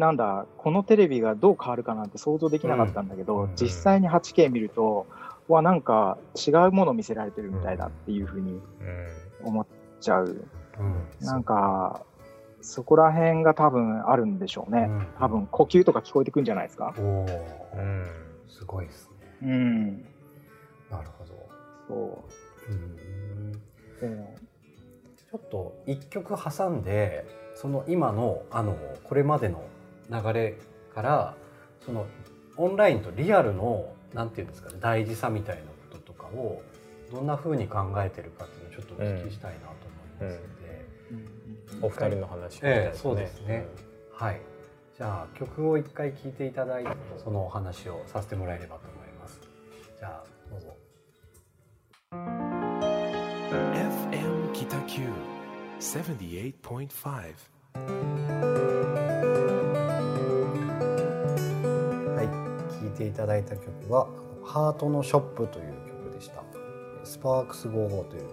[0.00, 5.06] なんだこのテレビがどう変わるかなんて想像できなかったんだけど、うん実際に 8K 見ると
[5.48, 9.66] うわなんか違うもの見せられてるみたいだっていうふうにうん思っ
[10.00, 10.24] ちゃう。
[10.78, 12.02] うんなんか
[12.62, 14.86] そこら辺が多分あるんでしょうね。
[14.88, 16.94] うん多分呼吸とか聞こえてくんじゃないですか。
[16.98, 17.26] おお
[17.76, 18.06] うん
[18.48, 19.86] すごいですねうん。
[20.90, 21.48] なるほど
[21.88, 22.24] そ
[22.70, 23.60] うんう。
[24.00, 24.38] で
[25.30, 29.62] ちょっと一曲挟んでその今のあのこれまでの
[30.10, 30.58] 流れ
[30.94, 31.36] から
[31.84, 32.06] その
[32.56, 36.60] オンラインとリアルのなんていうんですかね大事さみたいなこととかを
[37.12, 39.66] どんな風に考えてるかっていうのをちょっとお聞きしたいなと
[40.20, 40.84] 思いますので、
[41.82, 43.66] お二人の話みたいええそうですね。
[44.12, 44.40] はい。
[44.96, 46.90] じゃあ曲を一回聴いていただいて
[47.24, 49.40] そのお話をさせてもらえればと思います。
[49.98, 50.76] じゃあどうぞ。
[53.72, 55.08] FM Kitaku
[55.80, 58.79] 78.5
[62.94, 64.08] い、ていただいた曲は
[64.44, 65.66] 「ハートのショップ」という
[66.04, 66.42] 曲でした。
[67.04, 68.24] スパークス55というバンドの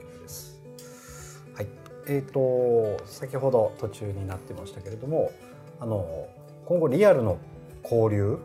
[0.00, 0.60] 曲です。
[1.54, 1.66] はい、
[2.08, 5.30] えーと先ほど途中になってましたけれども、
[5.80, 6.28] あの
[6.66, 7.38] 今後リアルの
[7.84, 8.38] 交流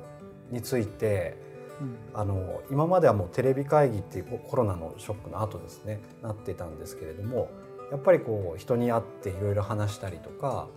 [0.52, 1.36] について
[1.82, 7.50] うんあの今まではもうテレビ会議っていうココロナのショックの後ですねなってたんですけれども
[7.92, 10.68] やっぱりこう人に会っていろいろ話したりとか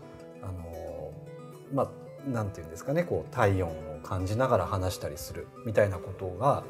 [0.43, 1.13] あの
[1.73, 3.73] まあなんていうんですかねこう体温を
[4.05, 6.63] 感じながら話したりするみたいなことが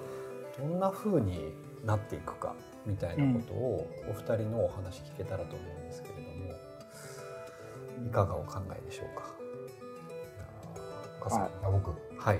[0.58, 1.52] どんな風に
[1.84, 2.54] なっていくか
[2.86, 6.26] みたいなことをお二人のお話聞けたらと思うんですけれども
[8.06, 9.34] いかがお考えでしょうか？
[11.36, 11.90] はいあ僕？
[12.18, 12.38] はい、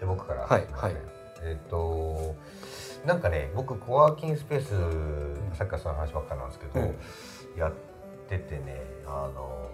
[0.00, 0.96] で僕から、はいはい。
[1.44, 2.34] えっ、と
[3.06, 6.96] なんかね僕コワーキングスペース、さっきからその話ばっかなんですけど、うん。
[7.56, 7.72] やっ
[8.28, 9.68] ててねあの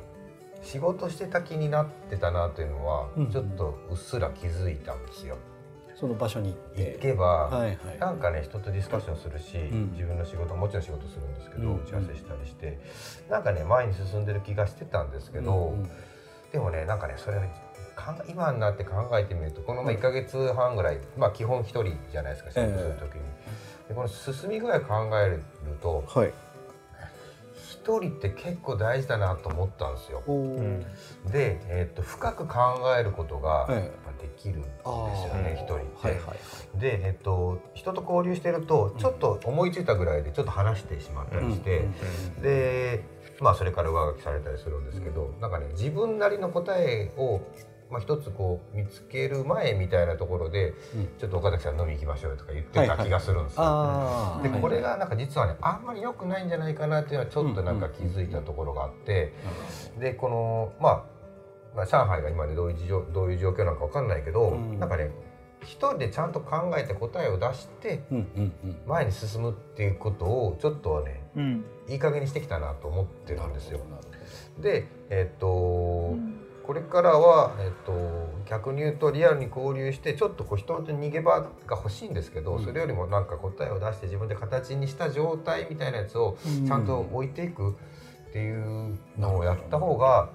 [0.62, 5.36] 仕事してた気になってたなというのは、うんちょっとうっすら気づいたんですよ。
[5.94, 6.92] その場所に行って。
[6.92, 7.98] 行けば、はいはい。
[7.98, 9.92] なんかね人とディスカッションするし、ん。
[9.92, 12.78] 自分の仕事もちろん仕事するんですけど、うん打ち合わせしたりして
[13.28, 15.90] なんかね前に進んでる気がしてたんですけど、うんうん。
[16.52, 17.38] でもねなんかねそれ
[18.28, 23.22] 今になって考えてみるとこのまあ1か月半ぐらい、まあ基本一人じゃないですか仕事する時に、
[23.88, 25.42] でこの進み具合考える
[25.82, 26.32] とはい。
[27.88, 30.22] 一人って結構大事だなと思ったんですよ。
[30.26, 30.80] うん。
[31.32, 32.54] で、えっと深く考
[32.98, 33.76] えることがええ。
[33.76, 36.06] やっぱできるんですよね一人って。
[36.06, 36.34] はいはいは
[36.76, 36.78] い。
[36.78, 43.04] で、えっと、人と交流してるとちょっと思いついたぐらいでちょっと話してしまったりして、うんで、
[43.40, 47.40] まあ、それから上書きされたりするんですけど、なんかね自分なりの答えを、
[47.90, 53.62] まあ、一つこう見つける前みたいなところで、うんちょっと岡崎さん飲み行きましょうよとか言ってた気がするんですよ。
[53.62, 54.58] でああ。
[54.60, 59.32] これがなんか実はねあんまり良くないんじゃないかなっていうのはちょっとなんか気づいたところがあって
[59.98, 61.04] でこのまあ
[61.74, 65.10] まあ上海が今でどういう事情どういう状況なのかわかんないけど、うんなんかね
[65.62, 68.76] 一人でちゃんと考えて答えを出してうんうんうん。
[68.86, 73.80] 前に進むっていうことをちょっとはねうんいい加減にしてきたなと思ってるんですよ。
[74.60, 82.62] でえっ、と、うんこれからは、えっと、逆に言うとリアルに交流してちょっとこう人と逃げ場が欲しいんですけど、うん。
[82.62, 87.70] それよりもなんか答えを出して自分で形にした状態みたいなやつをちゃんと置いていく
[88.28, 90.28] っていうのをやった方が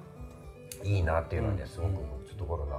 [0.83, 2.01] いいなっていうのはねすごくちょ
[2.33, 2.77] っとコロナ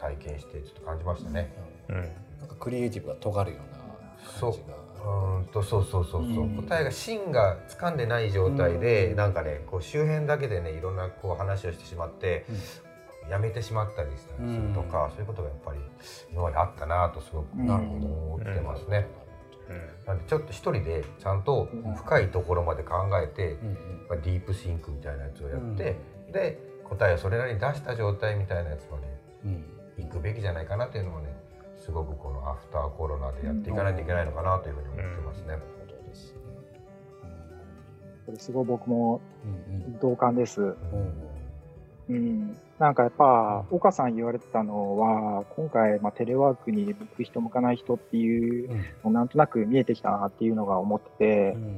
[0.00, 1.52] 体験してちょっと感じましたね。
[1.88, 1.96] うん。
[1.96, 3.78] なんかクリエイティブが尖るような
[4.40, 6.56] 感じがうーんとそうそうそうそう、うん。
[6.56, 12.44] 答えが芯が掴んでない状態で、なんかねこう周辺だけでねいろんなこう話をしてしまって、
[13.30, 15.78] やめてしまったりするとか、そういうことがやっぱり
[16.32, 19.06] 今まであったなとすごく思ってますね。
[19.68, 20.06] うん。
[20.06, 23.68] なんでちょっと一人でちゃんと深いところまで考えて、うん。
[23.68, 23.74] うん
[24.08, 25.96] まあ、 deep think みたいなやつをやって、
[26.32, 29.06] で答えをそれなりに出した状態みたいなやつまで
[29.44, 29.64] うん。
[29.98, 31.34] 行くべきじゃないかなというのもね
[31.86, 35.46] すごくこのアフターコロナでやっていかないといけないのかなというふうに思ってますね。
[35.46, 36.40] なるほどですね
[38.26, 40.60] これすごい僕もうん同感です。
[40.60, 40.76] うん
[42.08, 42.56] うん。
[42.78, 51.76] なんかやっぱ、岡さん言われてたのは、今回、まあ、テレワークに向く人向かない人っていううんのなんとなく見えてきたなっていうのが思ってて、うん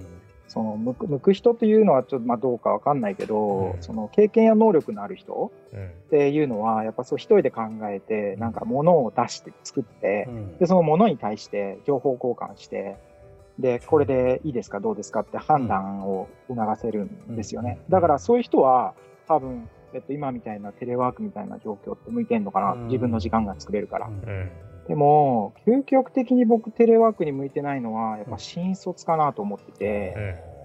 [0.49, 3.83] その向く向く人っていうのはちょっとまあどうかわかんないけど、うん。
[3.83, 5.87] その経験や能力のある人うん。
[5.87, 10.59] っていうのは、やっぱそう一人で考えて、なんか物を出して作ってう、ん。
[10.59, 12.97] で、その物に対して情報交換して、
[13.59, 17.79] で、これでいいですか、どうですかって判断を促せるんですよね。
[17.87, 17.93] うん。
[17.93, 18.95] だからそういう人は、
[19.27, 22.87] 多分、えっと、今みたいなテレワークみたいな状況って向いてんのかな、うん。
[22.87, 24.11] 自分の時間が作れるから。
[24.89, 30.58] うんでも、究極的に僕テレワークに向いてないのは、やっぱ新卒かなと思ってて、うん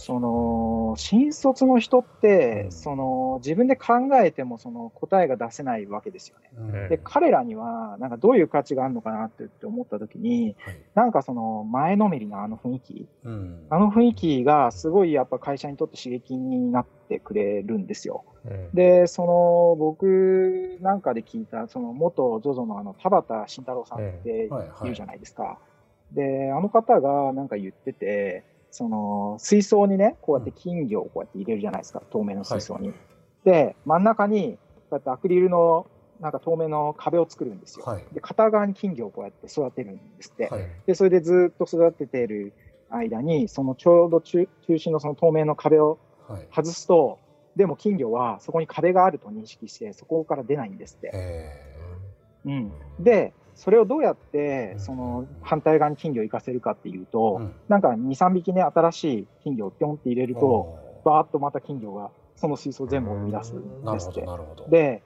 [0.00, 2.72] その、新卒の人って、うん。
[2.72, 6.50] その、自分で考えてもその答えが出せないわけですよね。
[6.56, 6.88] うん。
[6.88, 10.76] で、彼らには、なんかどういう価値があるのかなってって思った時に、はい。
[10.94, 13.66] なんかその前のめりなあの雰囲気、うん。
[13.68, 18.24] あの雰囲気がすごいやっぱ会社にとって刺激になってくれるんですよ。
[18.46, 24.68] うんで、その僕なんかで聞いた、その元 ZOZO のあの田畑慎太郎さんってはいはい。
[24.84, 25.58] 言うじゃないですか。
[26.12, 32.92] で、あの方がなんか言ってて、その水槽にね、こうやって金魚をこうやって入れるじゃないですか、透明の水槽に。
[33.44, 35.86] で、真ん中にこうやってアクリルの
[36.20, 37.84] なんか透明の壁を作るんですよ。
[37.84, 40.48] はいで、片側に金魚をこうやって育てるんですって。
[40.48, 42.52] はいで、それでずっと育てている
[42.90, 47.18] 間に、そのちょうど中中心のその透明の壁をはい外すと、
[47.56, 51.10] でも金魚はそこに壁があると認識して、そこから出ないんですって。
[51.14, 51.70] え
[52.44, 54.80] うん、で、それをどうやってうん。
[54.80, 57.54] その反対側に金魚を行かせるかっていうと、ーうん。
[57.68, 64.22] なんか2、3匹ね、新しい金魚をピョンって入れると、おバーッとまた金魚がその水槽全部を生み出すんですって。
[64.22, 64.64] どなるほど。
[64.70, 65.02] で、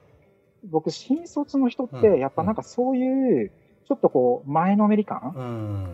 [0.71, 2.01] 僕、新卒の人っうん。
[2.01, 3.53] て、やっぱなんかそういう、
[3.87, 5.35] ちょっとこう、前のめり感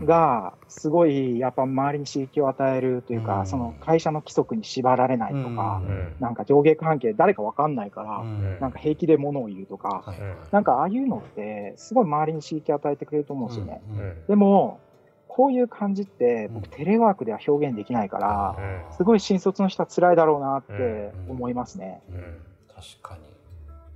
[0.00, 0.06] うん。
[0.06, 3.46] が、すごい、やっぱ周りに刺激を与えるというか、うん。
[3.46, 6.14] その会社の規則に縛られないとか、うん。
[6.20, 8.58] なんか上下関係誰かわかんないから、うん。
[8.60, 10.04] なんか平気で物を言うとか、
[10.52, 13.82] なんかああいうのって、すごい周りに刺激を与えてくれると思うんですよね。
[14.28, 14.80] でも、
[15.26, 16.70] こういう感じって、僕、うん。
[16.70, 18.56] テレワークでは表現できないから、
[18.88, 18.96] うん。
[18.96, 21.30] すごい新卒の人は辛いだろうなってうん。
[21.32, 22.02] 思いますね。
[22.08, 22.42] うん。
[22.68, 23.18] 確か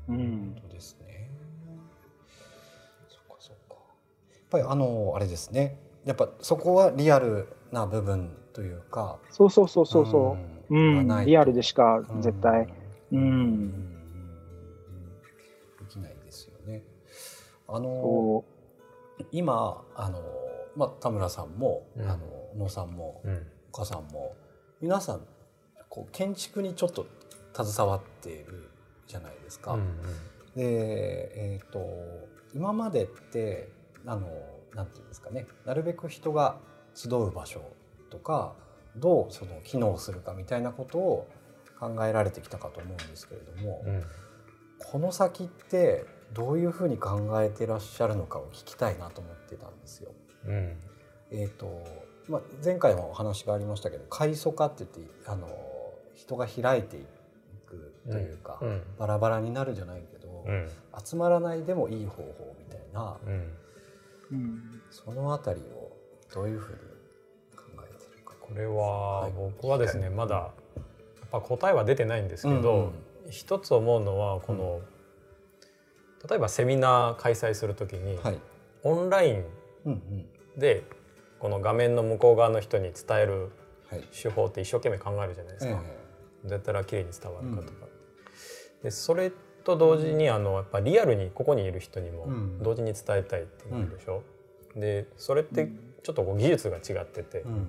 [0.08, 0.16] に。
[0.16, 0.54] うん。
[0.54, 1.03] 本当ですね
[4.54, 5.78] ぱりあのあれですね。
[6.04, 9.18] やっぱそこはリアルな部分というか。
[9.30, 10.36] そうそうそうそうそ
[10.70, 10.74] う。
[10.74, 12.62] うん、リアルでしか絶対。
[12.62, 12.68] う
[13.12, 13.70] うんん
[15.80, 16.82] できないですよね。
[17.68, 18.44] あのそ
[19.32, 20.22] 今あの、
[20.76, 22.08] まあ、田村さんも、うん。
[22.08, 22.20] あの
[22.56, 23.46] 野さんもうん。
[23.72, 24.36] 岡さんも
[24.80, 25.26] 皆さん
[25.88, 27.06] こう建築にちょっと
[27.52, 28.70] 携わっている
[29.08, 29.76] じゃないですか。
[30.54, 30.62] で、
[31.56, 31.80] えー、と
[32.54, 33.68] 今までって
[34.06, 34.28] あの
[34.74, 35.46] なんていうんですかね。
[35.64, 36.56] なるべく人が
[36.94, 37.60] 集う場所
[38.10, 38.54] とか
[38.96, 41.28] どうその機能するかみたいなことを
[41.78, 44.04] 考えられてきたかと思うんですけれども、うん。
[44.78, 50.12] この先ってどういうふうに考えてらっしゃるのかを聞きたいなと思ってたんですよ。
[50.46, 50.76] うん。
[51.30, 51.84] えーと
[52.28, 55.48] まあ、前回もお話がありましたけど階層化って言ってあの
[56.14, 57.00] 人が開いてい
[57.66, 58.82] くというか、うん。
[58.98, 60.70] バラバラになるじゃないけど、うん。
[61.04, 63.16] 集まらないでもいい方法みたいな
[64.34, 64.40] うん。
[64.40, 64.44] う。
[64.44, 64.82] うん。
[64.90, 65.96] そのあたりを
[66.32, 66.78] どういうふうに
[67.56, 68.34] 考えてるか。
[68.40, 69.32] これははい。
[69.32, 70.50] 僕はですねまだや
[71.26, 72.92] っぱ答えは出てないんですけど、
[73.30, 74.80] 一つ思うのはこの、
[76.28, 78.40] 例えばセミナー開催するときに、はい、
[78.82, 79.44] オンライン
[79.86, 80.60] うんうん。
[80.60, 80.84] で
[81.38, 83.50] この画面の向こう側の人に伝える
[83.90, 84.02] はい。
[84.10, 85.82] 手法って一生懸命考えるじゃないですか、
[86.44, 87.86] どうやったら綺麗に伝わるかとか。
[88.82, 89.30] でそれ
[89.64, 92.62] と同時にあのやっぱリアルにここにいる人にもうん。
[92.62, 94.22] 同時に伝えたいっていうのでしょ？
[94.76, 95.68] でそれって
[96.02, 97.66] ちょっとこう技術が違ってて、うん。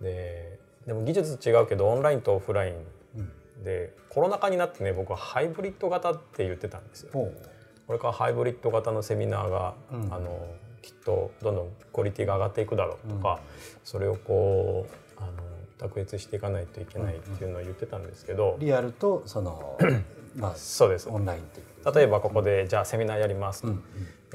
[0.00, 7.10] ででも技術違うけどオンラインとオフラインでコロナ禍になってね僕はハイブリッド型って言ってたんですよ。
[7.12, 10.46] これからハイブリッド型のセミナーが、うん、あの
[10.80, 13.38] きっとどんどんクオリティが上がっていくだろうとか、うん、
[13.84, 15.32] それをこうあの
[15.76, 19.78] 卓越していかないといけないっていうのを言ってたんですけど、リアルとその
[20.36, 21.08] まあそうです。
[21.08, 23.68] オンラインっていう例えばここでじゃあセミナーやりますと、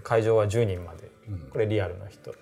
[0.03, 1.09] 会場は10人まで、
[1.51, 2.33] これリアルな人。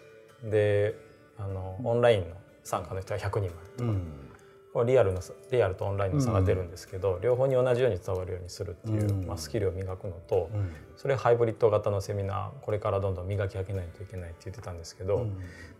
[0.43, 0.95] で
[1.37, 3.91] あのオンラインの参加の人は100人までとか、
[4.73, 10.49] これリアルのリアルとオンラインの差が出るんですけど、両方に同じように伝わるようにするっていう、まあ、スキルを磨くのと、
[10.97, 15.27] それハイブリッド型のセミナーこれからどんどん磨き上げないといけないって言ってたんですけど、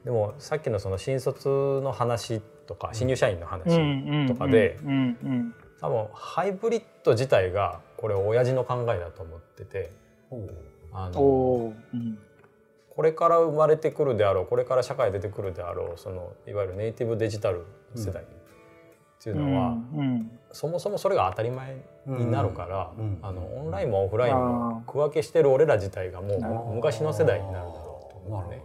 [0.06, 1.48] でもさっきのその新卒
[1.84, 4.78] の話とか新入社員の話とかで
[5.84, 9.92] 多分ハイブリッド自体がこれ親父の考えだと思ってて。
[10.96, 11.74] あの
[12.96, 17.66] これから生まれてくるであろうこれから社会出てくるであろうそのいわゆるネイティブデジタル
[17.96, 18.26] 世代っ
[19.24, 20.00] ていうのは、うん。
[20.00, 26.36] うん、そもそもそれが当たり前になるから、うん、あのオンラインもオフラインも区分けしてる俺ら自体がも
[26.72, 28.64] う昔の世代になるだろうと思うね。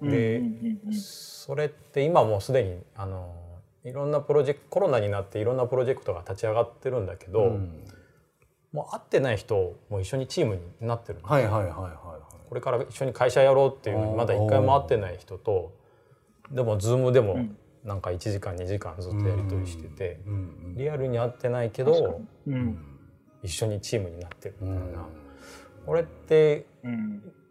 [0.00, 0.42] で、
[0.92, 3.34] それって今もうすでにあの
[3.84, 7.58] いろんなプロジェクトコロナになっていろんなプロジェクトが立ち上がってるんだけど、
[8.72, 11.18] もう会ってない人も一緒にチームになってる。
[11.22, 12.04] はいはいはいはい
[12.48, 15.72] これから一緒に会社やろうっていうのにまだ一回も会ってない人と
[16.52, 17.48] でもズームでも
[17.82, 20.20] なんか1時間2時間ずっとやり取りしてて
[20.76, 22.20] リアルに会ってないけど
[23.42, 25.06] 一緒にチームになってるみたいな
[25.84, 26.66] これって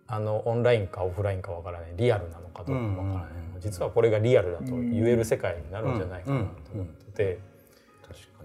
[0.08, 7.54] あのオンラインかオフラインかわからないリアルなのかどうかわからない実はこれがリアルだと言える世界になるんじゃないかなと思ってて。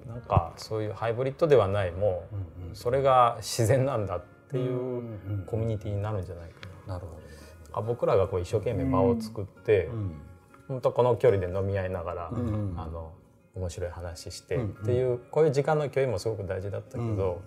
[0.06, 2.24] なんかそういうハイブリッドではないも
[2.72, 5.02] うそれが自然なんだっていう
[5.44, 6.56] コミュニティになるんじゃないか
[6.86, 6.94] な。
[6.94, 7.82] なるほど。
[7.82, 9.90] 僕らがこう一生懸命場を作って、
[10.66, 13.12] 本当この距離で飲み合いながら、あの
[13.54, 17.42] 面白い話してっていう、こういう時間の共有もすごく大事だったけど、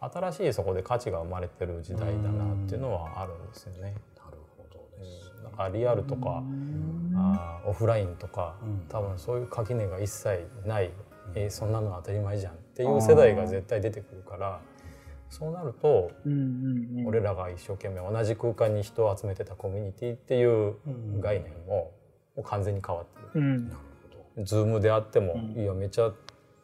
[0.00, 3.94] 新しいそこで価値が生まれてる時代だなっていうのはあるんですよね。
[5.60, 5.78] なるほどです。
[5.78, 6.42] だからリアルとか、
[7.16, 8.54] あオフラインとか、
[8.88, 10.90] 多分そういう垣根が一切ない、
[11.34, 14.60] えー、そんなの当たり前じゃんっていう世代が絶対出てくるから。
[15.30, 16.10] そうなると、
[17.06, 20.74] 俺らが一生懸命同じ空間に人を集めてたコミュニティっていう
[21.20, 21.92] 概念も
[22.36, 23.60] もう完全に変わってる。
[23.62, 24.44] なるほど。
[24.44, 26.12] ズームであっても、いやめちゃ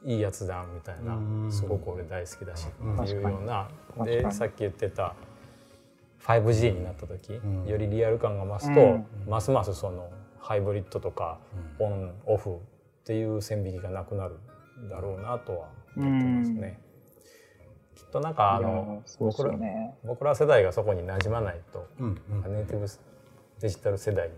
[0.05, 1.17] いいやつだみたいな、
[1.51, 3.69] すごく俺大好きだしっていうような、
[4.05, 5.15] でさっき言ってた
[6.27, 11.39] 5G になった時、よりリアル感が増すと、ますますそのハイブリッドとか
[11.79, 12.59] オンオフっ
[13.05, 14.37] ていう線引きがなくなる
[14.91, 16.81] だろうなとは思ってますね。
[17.95, 19.57] きっとなんかあの、僕ら
[20.05, 21.87] 僕ら世代がそこに馴染まないと、
[22.49, 22.87] ネイティブ
[23.61, 24.35] デジタル世代に、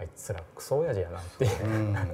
[0.00, 1.44] あいつらクソ親父やなって。
[1.44, 2.06] いう、ん、 なん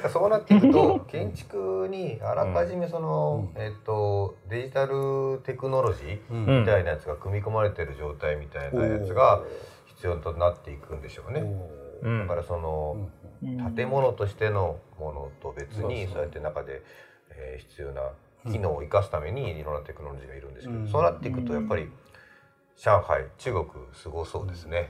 [0.00, 9.42] かそうなっていくと建築にあらかじめその、えっとデジタルテクノロジーみたいなやつが組み込まれてる状態みたいなやつが
[9.86, 11.44] 必要となっていくんでしょうね。
[12.02, 13.08] だからその
[13.76, 16.82] 建物としてのものと別にそうやって中で、
[17.30, 18.10] えー、必要な
[18.50, 21.90] 機能を生かすためにいろんなテクノロジーがいるんですけど、そうなっていくとやっぱり
[22.76, 24.88] 上海中国すごそうですね、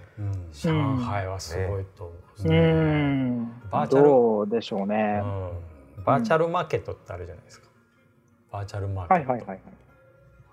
[0.52, 2.14] 上海はすごいと思
[2.44, 5.22] う、ね、バーチャルどうでしょうね、
[6.04, 7.68] バーチャルマーケットってあるじゃないですか。
[8.52, 9.32] バーチャルマーケット。
[9.32, 9.60] はいはいはい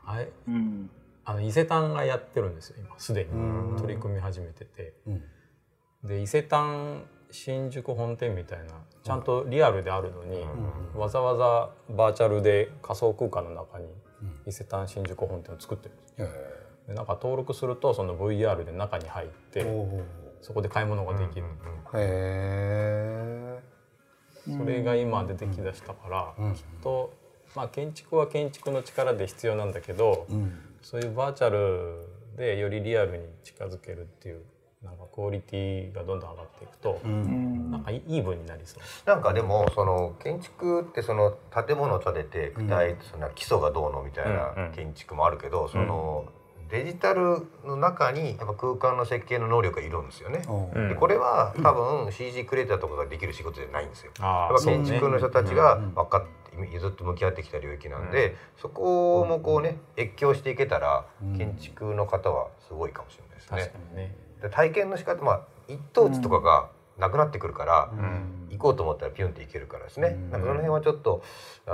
[0.04, 0.90] はい、うん、
[1.26, 2.98] あの伊勢丹がやってるんですよ今。
[2.98, 3.78] すでに。
[3.78, 4.94] 取り組み始めてて、
[6.04, 8.66] で伊勢丹新宿本店みたいな
[9.04, 10.46] ちゃんとリアルであるのに、
[10.96, 13.88] わざわざバーチャルで仮想空間の中に
[14.46, 16.16] 伊勢丹新宿本店を作ってるんです
[16.88, 19.66] でなんか登録するとその VR で中に入って
[20.42, 21.46] そこで買い物ができる、
[21.94, 23.60] へ
[24.46, 27.14] それが今出てきだしたから、きっと、
[27.56, 30.28] まあ、建築は建築の力で必要なんだけど、
[30.82, 32.08] そういうバーチャル
[32.38, 34.42] でよりリアルに近づけるっていう
[34.84, 39.10] なんかクオリティがどんどん上がっていくと、うん、なんかイーブンになりそう。
[39.10, 41.36] なんかでもその建築ってその
[41.66, 46.26] 建物を建てて具体、うん、その基礎がどうのみたいな建築もあるけど、うん、その
[46.70, 50.42] デジタルの中にやっぱ空間の設計の能力がいるんですよね。
[50.90, 54.12] でこれは多分 CG クリエイターとかができる仕事じゃないんですよ。
[54.20, 61.06] やっぱ建築の人たちが分かってずっと向き合ってきた領域なんで、そこもこうね越境していけたら
[61.38, 63.24] 建築の方はすごいかもしれ
[63.56, 64.16] ないですね。
[64.42, 64.50] ね。
[64.52, 68.48] 体験の仕方まあ一等地とかがなくなってくるから、うん。
[68.50, 70.32] 行こうと思ったらピュンって行けるからですね、うん。
[70.32, 71.22] なんかその辺はちょっと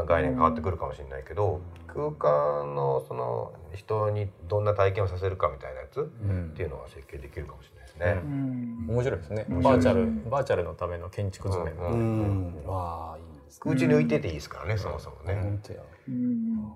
[0.05, 6.49] 概念変わってくるかもしれないけど、空間のその人にどんな体験をさせるかみたいなやつうん。
[6.51, 8.21] っていうのは設計できるかもしれないですね。
[8.23, 8.95] うん。
[8.95, 9.45] 面白いですね。
[9.49, 11.73] バーチャルバーチャルのための建築図面。
[11.73, 15.35] うんうんわあいいですね空中に浮いてていいですからね、そもそもね。
[15.35, 16.73] 本当やうん。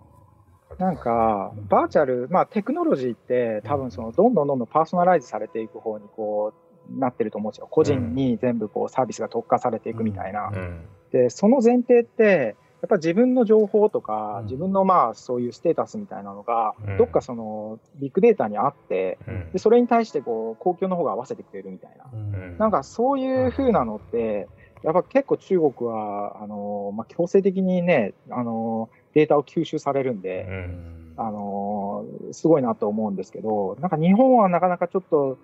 [0.78, 7.67] なんか、バーチャル、まあテクノロジーって多分そのどんどんどんどんパーソナライズされていく方にこうなってると思うんですよ。
[7.69, 10.49] 個人に全部こうサービスが特化されていくみたいな。
[10.53, 10.85] うん。
[11.11, 19.51] で、その前提って、やっぱ自分の情報とかうん、自分のまあそういうステータスみたいなのがうん、どっかそのビッグデータにあって、うん。
[19.51, 22.05] でそれに対してこう公共の方が合わせてくれるみたいな。
[22.13, 22.57] うん。
[22.57, 24.47] なんかそういう風なのって、
[24.83, 31.13] やっぱ結構中国は、あの、まあ、強制的にね、あの、データを吸収されるんうで、ん。
[31.17, 35.38] あの、すごいなと思うんですけど、なんか日本はなかなかちょっと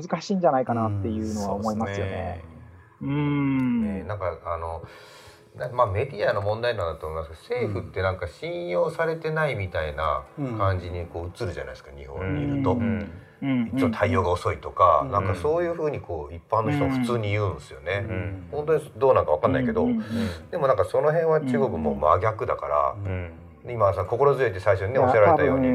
[0.00, 2.44] 難しいんじゃないかなっていうのは思いますよね。
[3.00, 3.82] うーん。
[3.82, 4.82] ねなんかあの
[5.56, 10.24] なまあメディアの問題なんだと思いますけど政府ってなんか信用されてないみたいな
[10.58, 12.72] 感じにこう映るじゃないですか日本にいると。
[12.72, 13.10] うん。
[13.42, 13.92] うん。
[13.92, 15.12] 対応が遅いとか、うん。
[15.12, 18.06] なんかそういうふうにこう一般の人も普通に言うんですよね。
[18.08, 18.48] うん。
[18.50, 19.90] 本当にどうなんかわかんないけど、うん。
[19.90, 20.02] うん。
[20.50, 23.30] でもなんかその辺は中国も真逆だから、うん。
[23.68, 25.68] 今さ心強いって最初にねおっしゃられたように、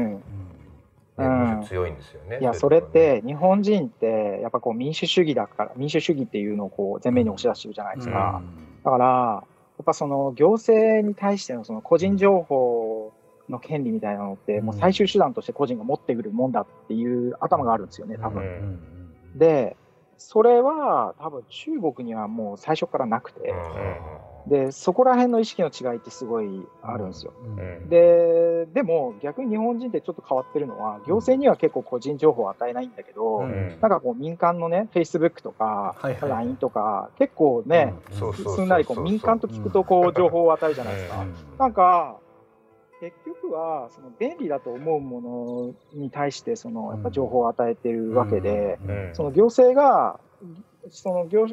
[1.28, 2.38] ね、強いんですよね。
[2.40, 8.42] いや、それって日本人ってやっぱこう民主主義だから、民主主義っていうのをこう前面に押し出してるじゃないですか。
[8.84, 13.12] だから、やっぱその行政に対してのその個人情報
[13.48, 18.42] の権利みたいなのって、うんもう最終手段として個人が持ってくるもんだっていう頭があるんですよね、多分。
[18.42, 18.80] うん
[19.34, 19.76] で、
[20.18, 23.52] それは多分中国にはもう最初からなくて、
[24.46, 27.32] で、そこら辺の意識の違いってすごいあるんですよ。
[27.44, 27.88] うん。
[27.88, 33.78] で、でも逆に日本人ってちょっと変わってるのは、行政には結構個人情報を与えないんだけど、うん。
[33.80, 38.68] なんかこう民間のね、Facebook とか、はいはい LINE とか、結構ね、すん。
[38.68, 41.24] なりこう民間と聞くとこう情報を与えるじゃないですか。
[41.58, 42.16] なんか、
[43.00, 49.10] 結局はその便利だと思うものに対してそのやっぱ情報を与えてるわけで、うん。
[49.14, 50.20] その行政が
[50.88, 51.46] その業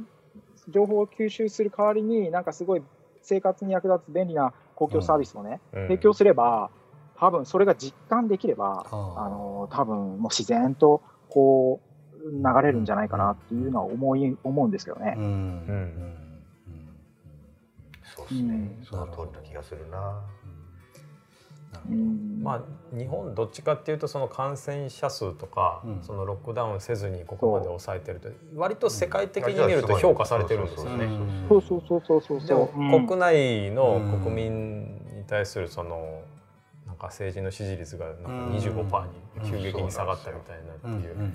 [0.70, 2.82] 情報を吸収する代わりになんかすごい
[3.22, 5.88] 生活に役立つ便利な公共サービスをね、うん。
[5.88, 6.70] 提供すれば
[7.15, 8.95] 多分それが実感できれば、あ
[9.30, 15.15] の多分もう自然とこう流れるんじゃないかなっていうのは思い思うんですけどね。
[15.17, 15.24] うん。
[15.24, 16.43] うん。
[18.03, 18.86] そうですね、うん。
[18.86, 20.24] その通りな気がするな。
[21.89, 22.41] うん。
[22.43, 26.03] まあ日本どっちかっていうとその感染者数とか、うん。
[26.03, 31.07] そのロックダウンせずにここまで抑えてると割と世界的に見ると評価されてるんですよね。
[31.47, 32.47] そうそうそうそうそう。
[32.47, 33.07] でもうん。
[33.07, 34.84] 国内のうん国民
[35.17, 36.22] に対するその
[36.88, 39.05] なんか政治の支持率がなんか25%
[39.43, 41.34] に急激に下がったみたいなっていう、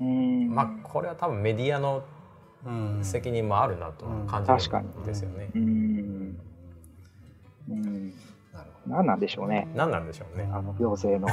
[0.00, 0.54] うん。
[0.54, 2.02] まあこれは多分メディアの
[3.02, 5.50] 責任もあるなとは感じるんですよね。
[5.54, 6.38] うん
[8.88, 10.48] 何なんでしょうね、何なんでしょうね。
[10.52, 11.28] あの行政の。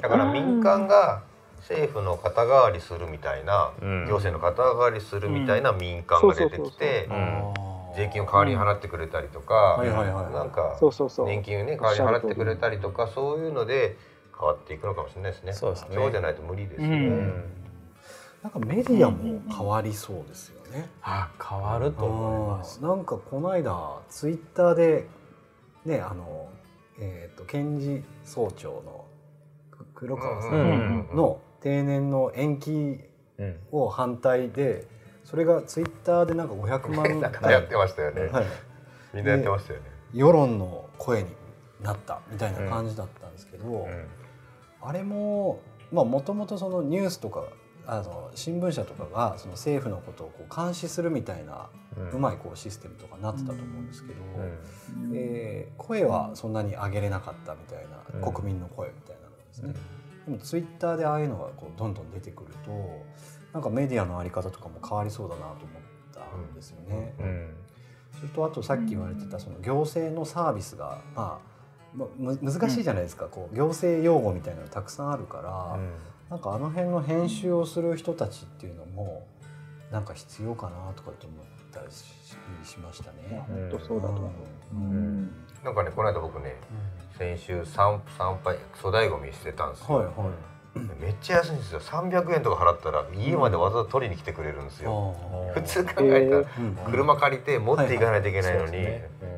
[0.00, 1.22] だから民間が
[1.58, 7.54] 政府の肩代わりするみたいな、うん行政の肩代わりするみたいな民間が出てきてうん
[7.94, 11.26] 税金を代わりに払ってくれたりとか、はいはいはいなんかそうそうそう。
[11.26, 13.96] 年金をね代わりに払ってくれたりとかそういうので
[14.38, 15.52] 変わっていくのかもしれないですね。
[15.52, 16.96] そうですねそうじゃないと無理ですよね。
[16.96, 17.44] うん
[18.42, 20.88] なんかメディアも変わりそうですよね。
[21.00, 22.82] あ変わると思います。
[22.82, 25.06] なんかこの間ツイッターで
[25.84, 26.48] ねあの
[26.98, 29.06] えっ、と検事総長の
[29.70, 33.00] く黒川さうんんの定年の延期
[33.38, 33.56] うん。
[33.72, 34.86] を反対で
[35.24, 38.26] それがツイッターでなんか500万なんかやってましたよね。
[38.26, 38.46] はい、
[39.14, 39.86] みんなやってましたよね。
[40.12, 41.30] 世論の声に
[41.80, 43.88] なったみたいな感じだったんですけど、
[44.80, 45.60] あれも
[45.92, 47.44] まあもともとそのニュースとか
[47.86, 51.68] あの新聞社とかがその政府のことをこう監視するみたいな
[52.12, 54.20] うまいこうシステムとかなってたと思うんですけど、
[55.14, 57.78] えー声はそんなに上げれなかったみたい
[58.12, 58.32] な、うん。
[58.32, 59.74] 国民の声みたいなのですね。
[60.26, 62.70] でもツイッターでああいうのがこうどんどん出てくると
[63.52, 65.56] なんかメディアのあり方とかも変わりそうだなと思っ
[66.14, 67.14] たんですよね。
[67.18, 67.54] うん。
[68.16, 71.52] それとあとさっき言われてたその行政のサービスが、まあ、
[71.96, 75.78] まむ難しいじゃないですか、こう行政用語みたいなのたくさんあるから、
[76.32, 79.26] なんかあの辺の編集をする人たちっていうのも
[79.90, 82.06] なんか必要かなとかって思ったりし
[82.64, 83.44] しましたね。
[83.46, 84.30] 本当そうだと思う。
[84.72, 85.30] うん
[85.62, 86.56] なんかねこの間僕ね
[87.18, 89.96] 先週参参拝粗大ごみしてたんですよ。
[89.96, 91.02] はいはい。
[91.02, 91.80] めっちゃ安いんですよ。
[91.80, 95.14] 300円とか払ったら家までわざわざ取りに来てくれるんですよ。
[95.52, 96.44] あ普通考えたら
[96.90, 98.72] 車借りて持っていかないといけないのに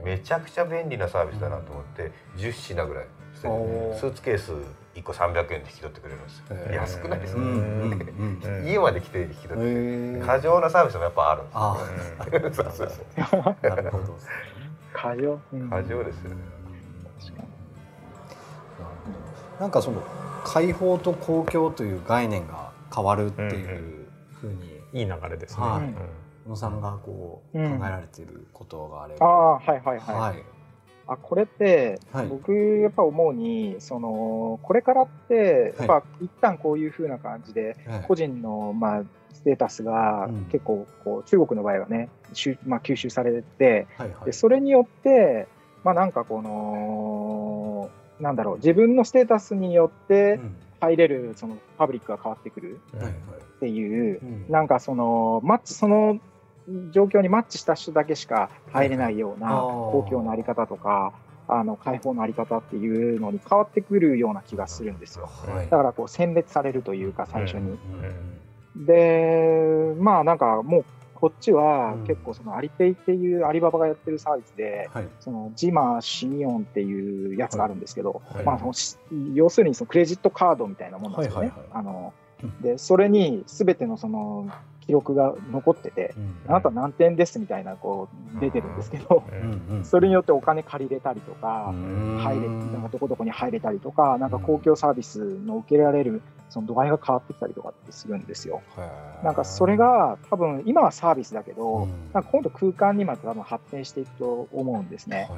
[0.05, 4.53] めちゃくちゃ便利なサービスだなと思って10品ぐらいスーツケース
[4.95, 8.41] 1個300円で引き取ってくれるんですよ、安くないですか、うんうんうん。
[8.43, 9.71] う ん家まで来て引き取ってくれる。
[9.71, 10.27] へー。
[10.27, 11.77] 過剰なサービスもやっぱあるんですあ
[12.47, 13.55] うん そうそうそう。
[13.63, 14.17] あなるほど
[14.93, 16.31] 過剰、うん過剰ですよ。
[19.61, 20.03] なんかその
[20.45, 24.07] 開放と公共という概念が変わるっていう
[24.41, 25.65] ふうにいい流れですね。
[25.67, 25.83] はい。
[25.83, 25.95] うん。
[26.45, 27.79] 小野さんがこううん。
[27.79, 30.54] 考えられていることがあれあば、あはいはいはい、はい
[31.07, 32.27] あこれって、はい。
[32.27, 38.05] 僕やっぱ思うにそのこれからってやっぱ一旦こういう風な感じではい。
[38.09, 39.03] 個人の、まあ、
[39.33, 40.45] ステータスがうん。
[40.47, 42.09] 結構こう中国の場合はね、
[42.67, 44.25] まあ、吸収されてはいはい。
[44.27, 45.47] でそれによって、
[45.85, 47.91] まあ、なんかこの
[48.21, 50.57] なんだろう自分のステータスによってうん。
[50.81, 53.13] 入れるそのパブリックが変わってくるはいはい。
[53.13, 53.15] っ
[53.61, 54.47] ていううん。
[54.51, 56.19] なんかそのマッチその
[56.91, 61.13] 状況にマッチした人だけしか入れないような公共のあり方とか
[61.47, 65.27] あの開放のあり方っていうのに変わってくるような気がするんですよ。
[65.27, 65.69] はい。
[65.69, 67.71] だからこう選別されるというか最初に。
[67.71, 67.77] うん
[68.77, 70.85] でまあなんかもう
[71.15, 72.07] こっちはうん。
[72.07, 75.09] 結構そのアリペイっていうアリババがやってるサービスで、はい。
[75.21, 78.45] そのジマシニオンっていうやつがあるんですけど、はい。
[78.45, 78.97] まあそのし
[79.35, 81.53] 要するにそのクレジットカードみたいなもんなんですよね。
[81.73, 82.13] あの
[82.43, 84.49] うんでそれに全てのその
[84.87, 86.35] 記録が残ってて、うん。
[86.49, 89.23] あなた何点ですみたいなこう出てるんですけど、
[89.83, 92.19] それによってお金借りれたりとか、うん。
[92.19, 98.63] 入れなんかどこどこに入れたりとか、なんか公共サービスの受けられるその度合いが変わってきたりとかってするんですよ。
[99.23, 101.91] なんかそれが多分今はサービスだけど、うん。
[102.13, 105.29] なんか今度空間にまで多分発展していくと思うんですね。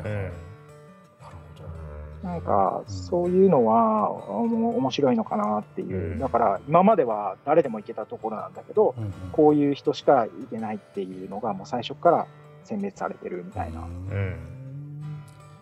[2.27, 12.27] なんかそういうのは面白いのかなっていう、うんだから今までは誰でも行けたところなんだけど、どうんうんこういう人しか行けないっていうのがもう最初から
[12.64, 13.81] 選別されてるみたいな。
[13.81, 14.37] うん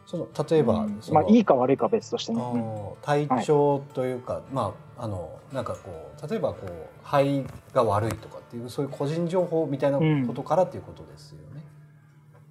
[0.07, 2.65] その例えば、まあいいか悪いかは別としてあね。
[3.03, 6.71] 体調というか、まああのなんかこう例えばこう
[7.03, 11.63] 肺が悪いとかっていうそういう個人情報みたいなことからっていうことですよね。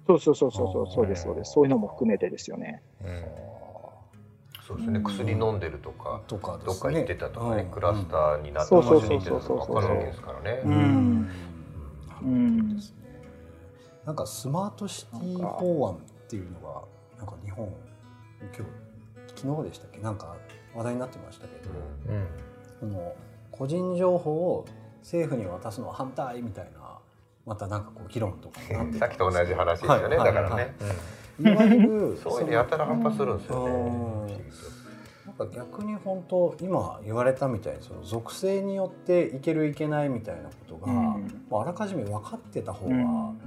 [0.06, 1.52] そうそうそうそうそうそうですそうです。
[1.52, 2.82] そういうのも含めてですよね。
[3.02, 3.53] うん
[4.66, 5.00] そうですね。
[5.02, 6.64] 薬飲んでるとかとかね。
[6.64, 7.70] どっか行ってたとかねうん。
[7.70, 10.62] クラスターになった場そうそう所に行ってたとか分かるわけですからね。
[10.64, 10.74] ううん。
[10.74, 11.28] ん
[12.22, 12.76] うん。
[12.76, 12.96] ですね。
[14.06, 15.98] なんかスマートシティ法案っ
[16.28, 16.82] ていうのが
[17.18, 17.68] なんか日本
[18.40, 18.62] 今日
[19.36, 19.98] 昨日でしたっけ？
[20.00, 20.36] なんか
[20.74, 21.70] 話題になってましたけど、
[22.08, 22.26] うん。
[22.80, 23.14] その
[23.50, 24.64] 個人情報を
[25.00, 26.98] 政府に渡すのは反対みたいな
[27.44, 28.60] またなんかこう議論とか
[28.98, 30.32] さっきと同じ話ですよね、はい。
[30.32, 30.64] だからね、はい。
[30.64, 30.68] い
[31.42, 33.68] わゆるそういうのやたら反発するんですよ
[34.26, 34.44] ね、
[35.26, 41.44] なんか逆に本当今言われたみたいにその属性によっていけるいけないみたいなことが、うん。
[41.50, 43.38] まああらかじめ分かってた方がうん。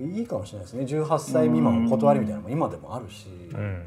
[0.00, 0.84] いいかもしれないですね。
[0.84, 3.82] 18歳未満お断りみたいなのも今でもあるし、うん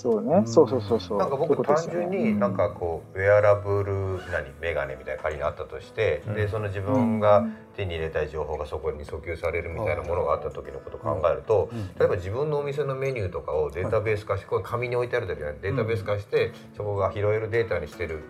[0.00, 0.34] そうね。
[0.36, 0.46] うん。
[0.46, 1.18] そうそうそうそう。
[1.18, 3.92] なんか僕単純になんかこうウェアラブル
[4.32, 6.34] 何メガネみたいな仮にあったとして、うん。
[6.34, 7.46] でその自分が
[7.76, 11.86] 手に入れたい情報がそこに訴求されるみたいなものがあった時のことを考えると、うん。
[11.98, 18.22] 例えば自分のお店のメニューとかをデータベース化して、これ紙に置いてあるだけじゃなくてデータベース化して、そこが拾えるデータにしてる。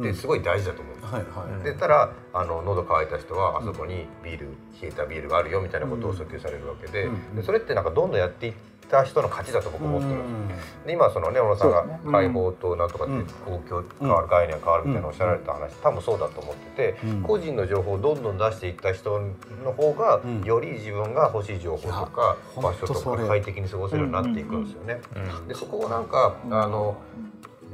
[0.00, 0.96] ってすごい大事だと思う。
[0.96, 1.12] んです。
[1.12, 4.46] はいはい、でたらあの喉乾いた人はあそこにビール
[4.80, 7.36] 冷えたビールがあるよみたいなことを訴求されるわけで,、うん。
[7.36, 8.54] でそれってなんかどんどんやっていっ
[8.90, 10.48] た人の勝ちだと僕思ってるん
[10.84, 13.26] で今そのね小野さんが解放となんとかってうん。
[13.26, 17.22] 公共変わる概念が変わるみたいなおっしゃられた話多分そうだと思っててうん。
[17.22, 19.20] 個人の情報をどんどん出していった人
[19.64, 20.42] の方がうん。
[20.42, 25.00] より自分が欲しい情報とか場所とか快適に過ごせるようになっていくんですよね。
[25.40, 25.48] うん。
[25.48, 26.96] でそこをなんかあの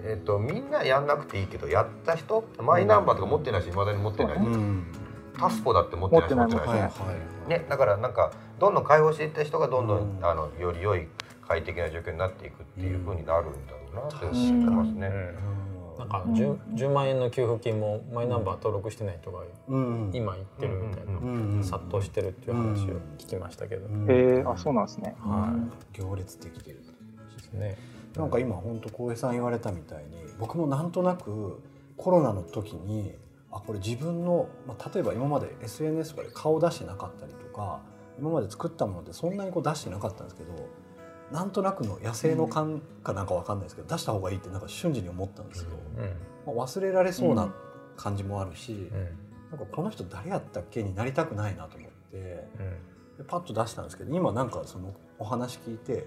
[0.05, 4.83] えっとみんなやんなくていいけどやった人マイナンバーとか持ってないしいまだに持ってないう
[5.39, 6.93] タスポだって持ってないしは
[7.47, 7.49] い。
[7.49, 10.24] ね、だからなんかどんどん解放していった人がどんどん、うん。
[10.24, 11.09] あのより良い
[11.46, 15.07] 快適な状況になっていくっていう風になるんだろうなって確思ってますね。
[15.07, 15.98] うん。
[15.98, 20.11] なんか 10, 10万円の給付金もマイナンバー登録してない人がうん。
[20.12, 21.14] 今言ってるみたいな、う
[21.59, 24.11] ん殺到してるっていう話を聞きましたけど、うん。
[24.11, 25.14] へえあそうなんですね。
[25.20, 25.54] は
[25.92, 27.76] 行列できてるいですね。
[28.16, 31.61] なんか今本当浩平さん言われたみたいに僕もなんとなく
[31.96, 33.14] コロナの時に
[33.52, 37.80] あこれ自分の、まあ、例えば今まで SNS とかで顔出してなかったりとか
[38.19, 40.69] 今まで作ったものでそんなにこう出してなかったんですけど
[41.31, 45.71] なんとなくの野生の感かなんかわかんないですけど、出した方がいいってなんか瞬時に思ったんですよ、
[46.47, 46.55] うん。
[46.57, 47.53] まあ、忘れられそうな
[47.97, 49.05] 感じもあるし、うん。
[49.51, 53.17] なんかこの人誰やったっけになりたくないなと思ってうん。
[53.19, 56.07] でパッと出したんですけど今なんかそのお話聞いて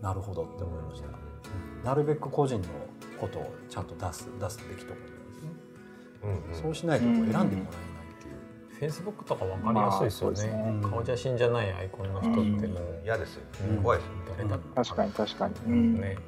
[0.00, 1.08] なるほどって思いました、
[1.84, 2.68] なるべく個人の
[3.20, 5.50] ことをちゃんと出す出すべきところですね、
[6.22, 6.62] うんうん。
[6.62, 7.46] そうしないと選んでもら
[8.82, 10.80] フェイスブックとかわかりやすいですよね,、まあね。
[10.90, 12.66] 顔写真じゃないアイコンの人って。
[12.66, 13.76] もう嫌ですよ、うん。
[13.80, 14.62] 怖いですよ誰だうん。
[14.74, 15.54] 確かに確かに。
[15.54, 15.94] ううん。
[15.94, 16.18] んね。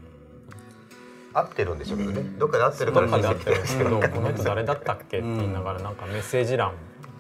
[1.33, 3.59] 合ってるんでしょうけどね、どっかで合ってるどからっかであってる。
[3.59, 3.61] ん。
[3.61, 5.19] ですけど、うんこの人誰だったっけ？
[5.19, 6.75] って言いながらなんかメッセージ欄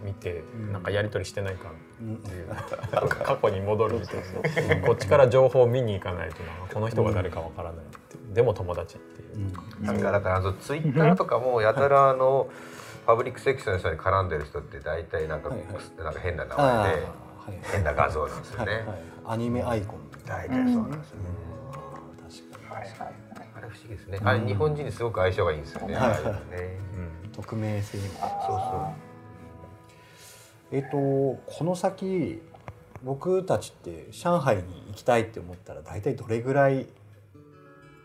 [0.04, 0.72] 見てうん。
[0.72, 2.46] なんかやり取りしてないかうんっていう。
[2.46, 3.08] なん。
[3.08, 4.86] か 過去に戻るみたいな。
[4.86, 6.36] こっちから情報を見に行かないと
[6.72, 9.48] この人が誰かわからないってでも友達っていう。
[9.80, 9.82] う。
[9.82, 9.84] ん。
[9.84, 12.48] なんかだからあのツイッターとかもやたらあの
[13.06, 15.68] パブリックセクションの人に絡んでる人って大体なんか、はいはい
[16.02, 18.72] なんか変な名前ではい変な画像なんですよね。
[18.72, 21.28] はいはいアニメアイコンみたい大体そうなんですよね。
[21.70, 21.78] な
[22.28, 23.14] 確かにはい。
[23.56, 24.20] あれ不思議ですね。
[24.22, 25.94] あれ日本人にすごく相性がいいんですよね。
[25.94, 26.38] はいああいうのね。
[27.24, 28.94] うん匿名性もそうそ
[30.72, 30.76] う。
[30.76, 32.40] えっ、とこの先
[33.02, 36.86] 僕たちって上海に行きたいって思ったら大体どれぐらい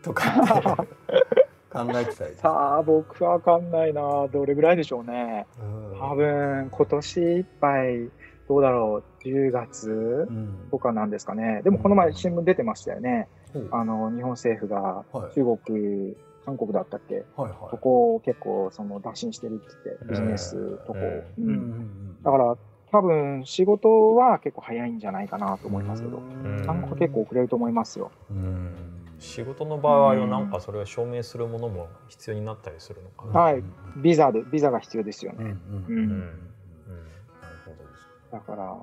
[0.02, 1.39] とかって
[1.70, 3.92] 考えてたりさあ、僕はわかんない。
[3.92, 4.26] な。
[4.28, 5.46] どれぐらいでしょうね。
[5.60, 5.64] う
[5.96, 5.98] ん。
[6.00, 8.10] 多分、今年いっぱい、
[8.48, 9.90] どうだろう、10月
[10.28, 10.68] うん。
[10.70, 11.60] とかなんですかね。
[11.62, 13.28] でも、この前新聞出てましたよね。
[13.52, 13.68] ほう。
[13.70, 15.34] あの、日本政府がはい。
[15.34, 17.24] 中国、韓国だったっけ？
[17.36, 17.58] はいはい。
[17.70, 20.56] そこを結構、その、打診してるって言って、ビジネス
[20.86, 20.98] とこ。
[20.98, 22.22] えううんうんん。
[22.24, 22.56] だから、
[22.90, 26.64] 多分、仕事は結構早いんじゃないかなと思いますけど、ん。
[26.66, 28.10] 韓国は結構遅れると思いますよ。
[28.30, 33.40] うん仕事の場合はなんかそれを証明するものも必要になったりするのかな。
[33.40, 33.62] はい。
[33.98, 35.38] ビザで、ビザが必要ですよね。
[35.40, 36.32] うんうんなる
[37.66, 38.76] ほどですだから、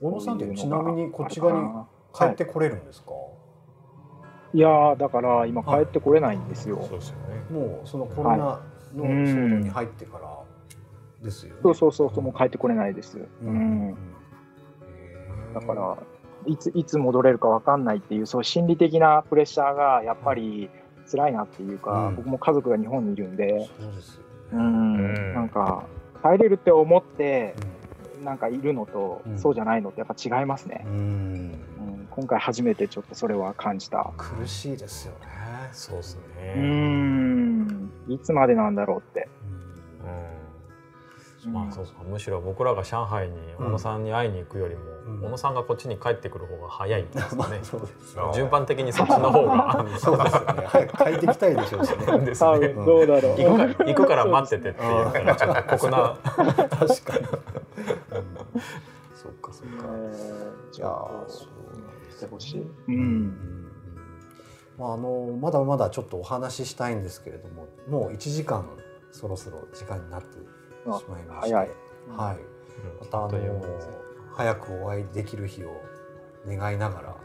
[0.00, 3.10] 小野さんってちなみにこっち側側に帰ってこれるんですか、
[4.54, 4.58] い。
[4.58, 6.78] やーだから今帰ってこれないんですよ。
[6.88, 7.44] そうですよね。
[7.50, 8.60] もうそのコロナの
[9.04, 10.38] 騒動に入ってから
[11.22, 13.18] ですよね、そうそうそうそう、もう帰ってこれないです。
[13.18, 13.96] ううんん。
[15.52, 15.98] だから、
[16.46, 20.70] いつ、いつ戻れるかわかんないっていう、そう心理的なプレッシャーがやっぱり
[21.10, 22.16] 辛いなっていうか、うん。
[22.16, 24.20] 僕も家族が日本にいるんで、そうです
[24.52, 25.34] うん、うん。
[25.34, 25.84] なんか、
[26.22, 27.54] 帰れるって思って、
[28.20, 29.38] うなんかいるのと、うん。
[29.38, 30.84] そうじゃないのってやっぱ違いますね。
[30.86, 30.94] んうん。
[30.94, 30.96] う
[32.02, 34.10] ん、今回初めてちょっとそれは感じた。
[34.16, 35.28] 苦しいですよね。
[35.72, 36.62] そうですうね。
[36.62, 39.28] ん、いつまでなんだろうって。
[40.02, 40.37] うん
[41.46, 45.20] まあそうそうむしろ僕らが上海に小野さんに会いに行くよりも、うん。
[45.20, 47.60] 小野さんがこっちに帰ってくる方が早いんですかね。
[48.34, 49.86] 順番的にそっちの方が。
[49.98, 50.66] そうですよね。
[50.66, 52.18] 早く帰ってきたいでしょうしね。
[52.20, 52.68] ですね。
[52.74, 53.36] どうだろう。
[53.36, 56.16] 行くから行くから待っててっていうからちょっと酷な。
[56.24, 56.96] 確かに、うん、
[59.14, 59.86] そっかそっか。
[59.86, 62.60] えーじゃあそうしてほしい。
[62.60, 62.66] う。
[62.86, 63.22] うん。
[63.26, 63.68] ん。
[64.78, 68.68] まああのまだまだちょっとお話ししたいんですけれどももう1時間
[69.10, 70.38] そろそろ時間になって
[70.84, 71.54] しまいまして。
[71.54, 71.70] 早い。
[72.16, 72.38] はい。
[73.00, 73.62] またあの
[74.34, 75.80] 早くお会いできる日を
[76.46, 77.16] 願いながら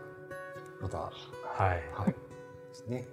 [0.82, 1.12] または
[1.56, 2.10] はい。
[2.10, 2.16] いで
[2.74, 3.08] すね。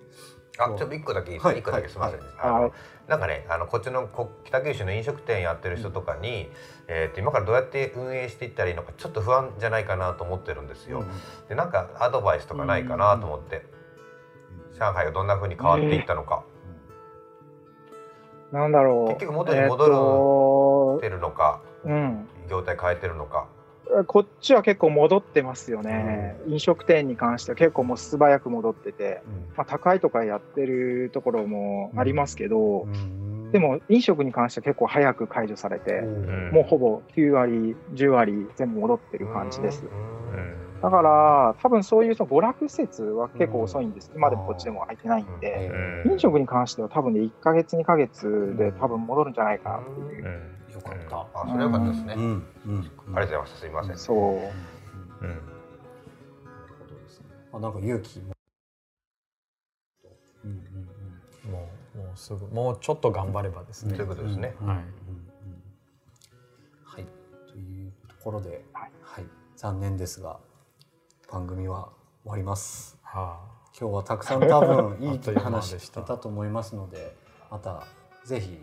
[0.58, 2.20] あ、ちょっと一個だけ一個だけすみません。
[2.20, 2.28] はい。
[2.38, 2.72] あのはい。
[3.08, 6.50] なんかね、あのこっちのこ北九州の飲食店やってる人とかに、
[6.88, 11.04] えっと今からどうやって運営していったらいいのかちょっと不安じゃないかなと思ってるんですよ。
[11.48, 13.64] で、なんかアドバイスとかないかなと思って、
[14.78, 16.44] 上海がどんな風に変わっていったのか、
[18.52, 19.08] なんだろう。
[19.14, 22.28] 結局元に戻ってるのか、とうん。
[22.48, 23.46] 業態変えてるのか。
[24.06, 26.36] こっちは結構戻ってますよね。
[26.46, 29.22] 飲食店に関しては結構もう素早く戻ってて、
[29.56, 32.86] まあ、高いとかやってるところもありますけど、
[33.50, 39.84] でも飲食に関しては結構早く解除されて、んもうほぼ9割、10割全部戻ってる感じです。
[39.84, 44.10] うんだから、多分そういうその娯楽施設は結構遅いんです。
[44.14, 45.70] 今でもこっちでも空いてないんで、
[46.04, 50.24] うん飲食に関しては多分ね、1ヶ月、2ヶ月で多分戻るんじゃないかなっていう。
[50.24, 52.14] うんよかったあ、それは良かったですね。
[52.16, 53.60] うんうんありがとうございます。
[53.60, 53.98] すみません。
[53.98, 54.16] そう。
[54.16, 54.50] うんなる
[56.78, 57.26] ほどですね。
[57.52, 58.32] あなんか勇気も。
[60.44, 63.96] うんうんもうもうすぐもうちょっと頑張ればですね。
[63.96, 64.54] そういうことですね。
[64.60, 64.66] うん。
[64.68, 64.86] はいうんうん
[66.84, 67.06] はい。
[67.50, 69.24] というところで、はいはい、
[69.56, 70.38] 残念ですが
[71.30, 71.90] 番組は
[72.24, 72.98] 終わります。
[73.04, 73.38] は
[73.78, 77.14] 今日はたくさん多分いいという間話でした聞けたと思いますので、
[77.52, 77.86] また
[78.24, 78.58] ぜひ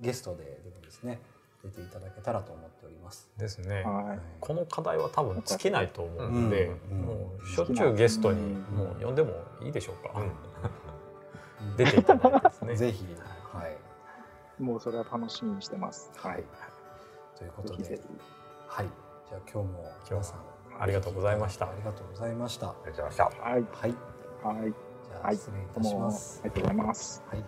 [0.00, 1.20] ゲストででもですね
[1.62, 3.28] 出ていただけたらと思っております。
[3.36, 3.82] あですね。
[3.82, 4.18] はい。
[4.40, 10.18] この課題は多分尽きないと思うので、うんうんもうしょっちゅうゲストにうんもう呼んでもいいでしょうか。
[10.18, 12.76] うん 出ていただいてですね。
[12.76, 13.04] ぜひ、
[13.52, 16.10] はい、もうそれは楽しみにしてます。
[16.16, 16.44] はい。
[17.36, 18.18] ということでぜひぜひ。
[18.68, 18.86] はい、
[19.28, 22.68] じゃあ今日も皆さんありがとうございましたありがとうございました。
[22.68, 23.42] ありがとうございました。
[23.42, 23.52] はい。
[23.52, 24.70] はい、はい。
[24.70, 26.40] じゃあはい失礼いたします。
[26.42, 27.22] ありがとうございます。
[27.30, 27.44] はい、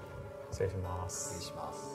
[0.50, 1.44] 失礼しま失礼す。
[1.46, 1.91] します。